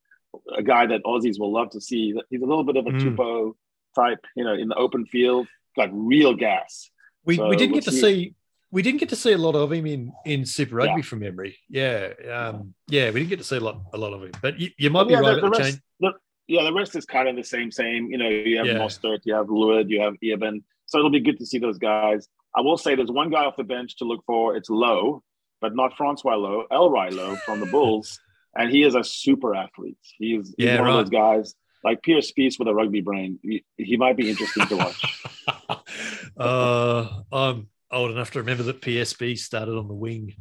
[0.57, 2.15] a guy that Aussies will love to see.
[2.31, 3.01] He's a little bit of a Mm.
[3.17, 3.53] Tupou
[3.97, 5.47] type, you know, in the open field,
[5.77, 6.91] got real gas.
[7.25, 8.01] We, So we didn't we'll get to see.
[8.01, 8.35] see
[8.71, 11.03] we didn't get to see a lot of him in in Super Rugby Yeah.
[11.03, 11.59] from memory.
[11.69, 14.33] Yeah, um, yeah, we didn't get to see a lot a lot of him.
[14.41, 16.13] But you, you might be yeah, right the, about the rest, the-
[16.49, 18.11] yeah, the rest is kind of the same, same.
[18.11, 18.79] You know, you have Yeah.
[18.79, 20.65] Mostert, you have Lewid, you have Eben.
[20.87, 22.29] So it'll be good to see those guys.
[22.57, 24.57] I will say there's one guy off the bench to look for.
[24.57, 25.23] It's Lowe,
[25.63, 28.21] but not Francois Louw, Elrigh Louw from the Bulls.
[28.55, 29.97] And he is a super athlete.
[30.19, 30.99] He's, he's Yeah, one right.
[30.99, 33.39] of those guys like Pierre Spies with a rugby brain.
[33.43, 35.03] He, he might be interesting to watch.
[36.37, 40.35] uh, I'm old enough to remember that PSB started on the wing.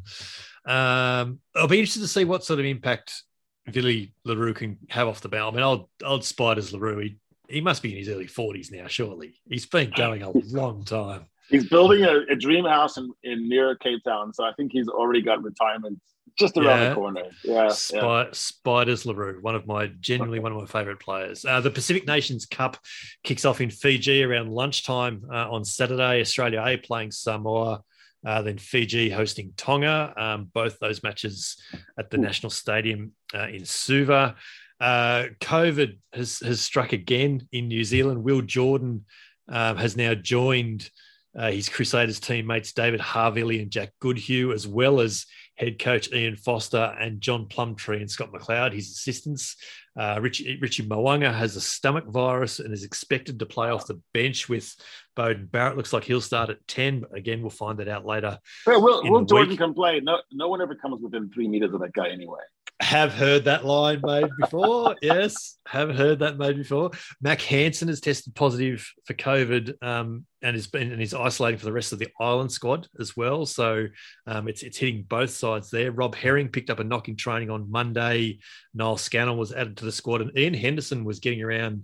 [0.65, 3.23] Um, I'll be interested to see what sort of impact
[3.71, 5.47] Billy Larue can have off the bow.
[5.47, 7.17] I mean, old old Spiders le Roux, he,
[7.47, 9.35] he must be in his early 40s now, surely.
[9.49, 11.27] He's been going a long time.
[11.51, 14.33] He's building a, a dream house in, in near Cape Town.
[14.33, 15.99] So I think he's already got retirement
[16.39, 16.89] just around Yeah.
[16.89, 17.23] the corner.
[17.43, 17.73] Yeah.
[17.93, 18.25] yeah.
[18.31, 21.43] Spiders le Roux, one of my genuinely one of my favorite players.
[21.45, 22.77] Uh, the Pacific Nations Cup
[23.23, 26.21] kicks off in Fiji around lunchtime uh, on Saturday.
[26.21, 27.83] Australia A playing Samoa,
[28.25, 30.13] uh, then Fiji hosting Tonga.
[30.15, 31.57] Um, both those matches
[31.99, 32.21] at the Ooh.
[32.21, 34.35] National Stadium uh, in Suva.
[34.79, 38.23] Uh, COVID has has struck again in New Zealand.
[38.23, 39.05] Will Jordan
[39.49, 40.89] um, has now joined
[41.37, 45.25] uh, his Crusaders teammates David Havili and Jack Goodhue, as well as
[45.55, 49.55] head coach Ian Foster and John Plumtree and Scott McLeod, his assistants.
[49.97, 54.01] Uh, Richie, Richie Mo'unga has a stomach virus and is expected to play off the
[54.13, 54.73] bench with
[55.17, 55.77] Beauden Barrett.
[55.77, 57.01] Looks like he'll start at 10.
[57.01, 58.39] But again, we'll find that out later.
[58.65, 59.59] Will, Will Jordan week.
[59.59, 59.99] can play.
[59.99, 62.39] No, no one ever comes within three meters of that guy anyway.
[62.81, 64.95] Have heard that line made before.
[65.01, 66.91] yes, have heard that made before.
[67.21, 71.65] Mack Hansen has tested positive for COVID um, and has been and is isolating for
[71.65, 73.45] the rest of the island squad as well.
[73.45, 73.85] So
[74.25, 75.91] um, it's it's hitting both sides there.
[75.91, 78.39] Rob Herring picked up a knock in training on Monday.
[78.73, 81.83] Niall Scannell was added to the squad, and Ian Henderson was getting around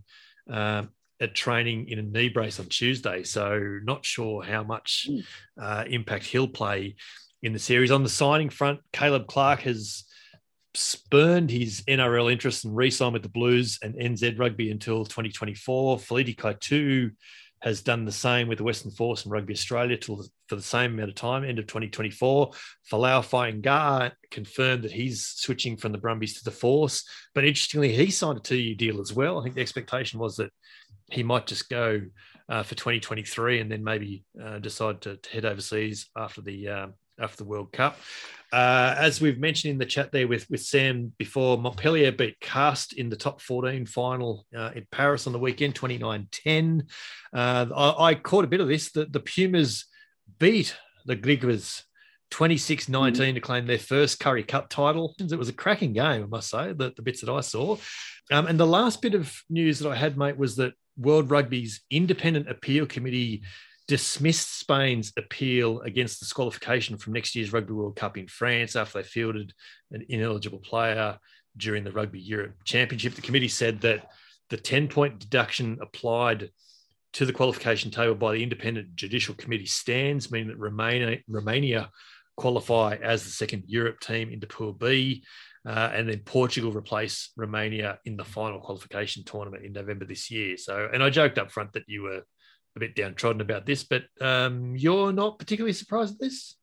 [0.49, 0.89] um,
[1.21, 3.23] at training in a knee brace on Tuesday.
[3.23, 5.23] So not sure how much Mm.
[5.61, 6.95] uh, impact he'll play
[7.43, 7.91] in the series.
[7.91, 10.03] On the signing front, Caleb Clarke has
[10.77, 15.97] spurned his NRL interest and re-signed with the Blues and NZ Rugby until 2024.
[15.97, 17.11] Feleti Kaitu'u
[17.61, 20.93] has done the same with the Western Force and Rugby Australia till for the same
[20.93, 22.51] amount of time, end of 2024.
[22.91, 27.03] Folau Fainga'a confirmed that he's switching from the Brumbies to the Force.
[27.33, 29.39] But interestingly, he signed a two-year deal as well.
[29.39, 30.51] I think the expectation was that
[31.09, 32.01] he might just go
[32.49, 36.93] uh, for 2023 and then maybe uh, decide to, to head overseas after the um,
[37.19, 37.97] after the World Cup.
[38.51, 42.97] Uh, as we've mentioned in the chat there with, with Sam before, Montpellier beat Castres
[42.97, 46.87] in the top 14 final uh, in Paris on the weekend, 29 10.
[47.33, 48.91] Uh, I, I, caught a bit of this.
[48.91, 49.85] The, the Pumas
[50.39, 51.83] beat the Griquas
[52.31, 55.15] 26 19 to claim their first Currie Cup title.
[55.19, 57.77] It was a cracking game, I must say, the, the bits that I saw.
[58.31, 61.81] Um, and the last bit of news that I had, mate, was that World Rugby's
[61.89, 63.43] independent appeal committee
[63.87, 68.99] dismissed Spain's appeal against the disqualification from next year's Rugby World Cup in France after
[68.99, 69.53] they fielded
[69.91, 71.17] an ineligible player
[71.55, 73.15] during the Rugby Europe Championship.
[73.15, 74.11] The committee said that
[74.49, 76.49] the 10 point deduction applied
[77.13, 81.89] to the qualification table by the independent judicial committee stands, meaning that Romania, Romania
[82.35, 85.23] qualify as the second Europe team into Pool B.
[85.65, 90.55] Uh, and then Portugal replace Romania in the final qualification tournament in November this year.
[90.55, 92.21] So, and I joked up front that you were
[92.77, 96.55] a bit downtrodden about this, but um, you're not particularly surprised at this.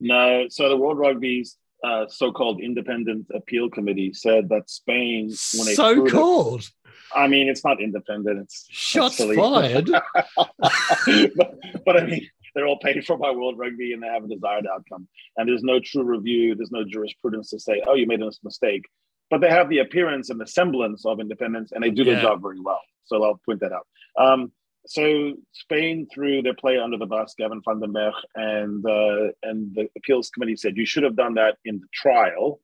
[0.00, 5.74] No, so the World Rugby's uh, so-called independent appeal committee said that Spain, when they
[5.74, 6.62] so called.
[6.62, 6.70] It,
[7.14, 8.40] I mean, it's not independent.
[8.40, 9.90] It's shots fired.
[10.26, 11.54] but,
[11.84, 14.66] but I mean, they're all paid for by World Rugby and they have a desired
[14.72, 15.08] outcome.
[15.36, 16.54] And there's no true review.
[16.54, 18.84] There's no jurisprudence to say, oh, you made a mistake.
[19.28, 22.14] But they have the appearance and the semblance of independence, and they do yeah.
[22.14, 22.80] their job very well.
[23.04, 23.86] So I'll point that out.
[24.18, 24.52] Um,
[24.86, 29.74] so Spain threw their player under the bus, Gavin van den Berg, and uh, and
[29.74, 32.60] the appeals committee said you should have done that in the trial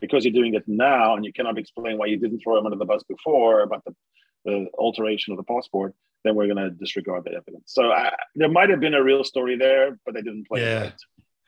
[0.00, 2.76] because you're doing it now, and you cannot explain why you didn't throw him under
[2.76, 3.94] the bus before about the,
[4.44, 5.94] the alteration of the passport.
[6.24, 7.64] Then we're going to disregard the evidence.
[7.66, 10.82] So uh, there might have been a real story there, but they didn't play yeah.
[10.84, 10.94] it.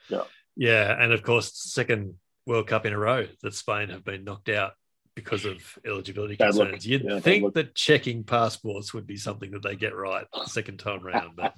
[0.09, 0.23] Yeah,
[0.57, 2.15] yeah, and of course, second
[2.47, 4.73] World Cup in a row that Spain have been knocked out
[5.21, 6.73] because of eligibility Bad concerns.
[6.73, 6.85] look.
[6.87, 10.79] You'd Yeah, think that checking passports would be something that they get right the second
[10.79, 11.55] time round, but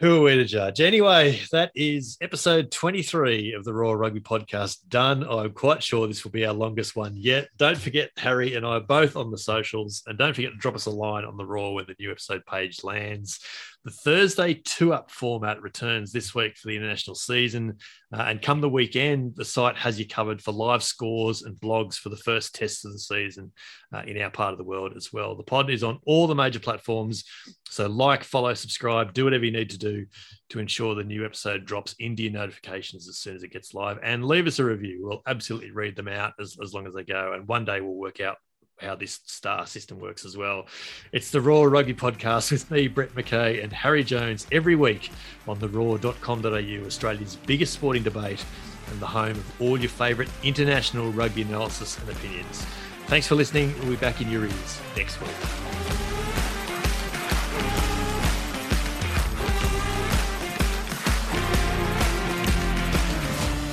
[0.00, 0.80] who are we to judge?
[0.80, 5.24] Anyway, that is episode 23 of the Roar Rugby Podcast done.
[5.28, 7.48] I'm quite sure this will be our longest one yet.
[7.56, 10.76] Don't forget, Harry and I are both on the socials, and don't forget to drop
[10.76, 13.40] us a line on the Roar when the new episode page lands.
[13.84, 17.78] The Thursday two up format returns this week for the international season.
[18.12, 21.94] Uh, and come the weekend, the site has you covered for live scores and blogs
[21.94, 23.52] for the first tests of the season
[23.94, 25.36] uh, in our part of the world as well.
[25.36, 27.24] The pod is on all the major platforms.
[27.68, 30.06] So, like, follow, subscribe, do whatever you need to do
[30.50, 33.98] to ensure the new episode drops into your notifications as soon as it gets live.
[34.02, 35.00] And leave us a review.
[35.02, 37.32] We'll absolutely read them out as, as long as they go.
[37.32, 38.38] And one day we'll work out
[38.80, 40.66] how this star system works as well.
[41.12, 45.10] It's the Roar Rugby Podcast with me, Brett McKay, and Harry Jones every week
[45.46, 48.44] on the roar.com.au, Australia's biggest sporting debate
[48.90, 52.64] and the home of all your favourite international rugby analysis and opinions.
[53.06, 53.74] Thanks for listening.
[53.80, 55.30] We'll be back in your ears next week.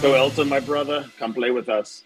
[0.01, 2.03] So Elton, my brother, come play with us.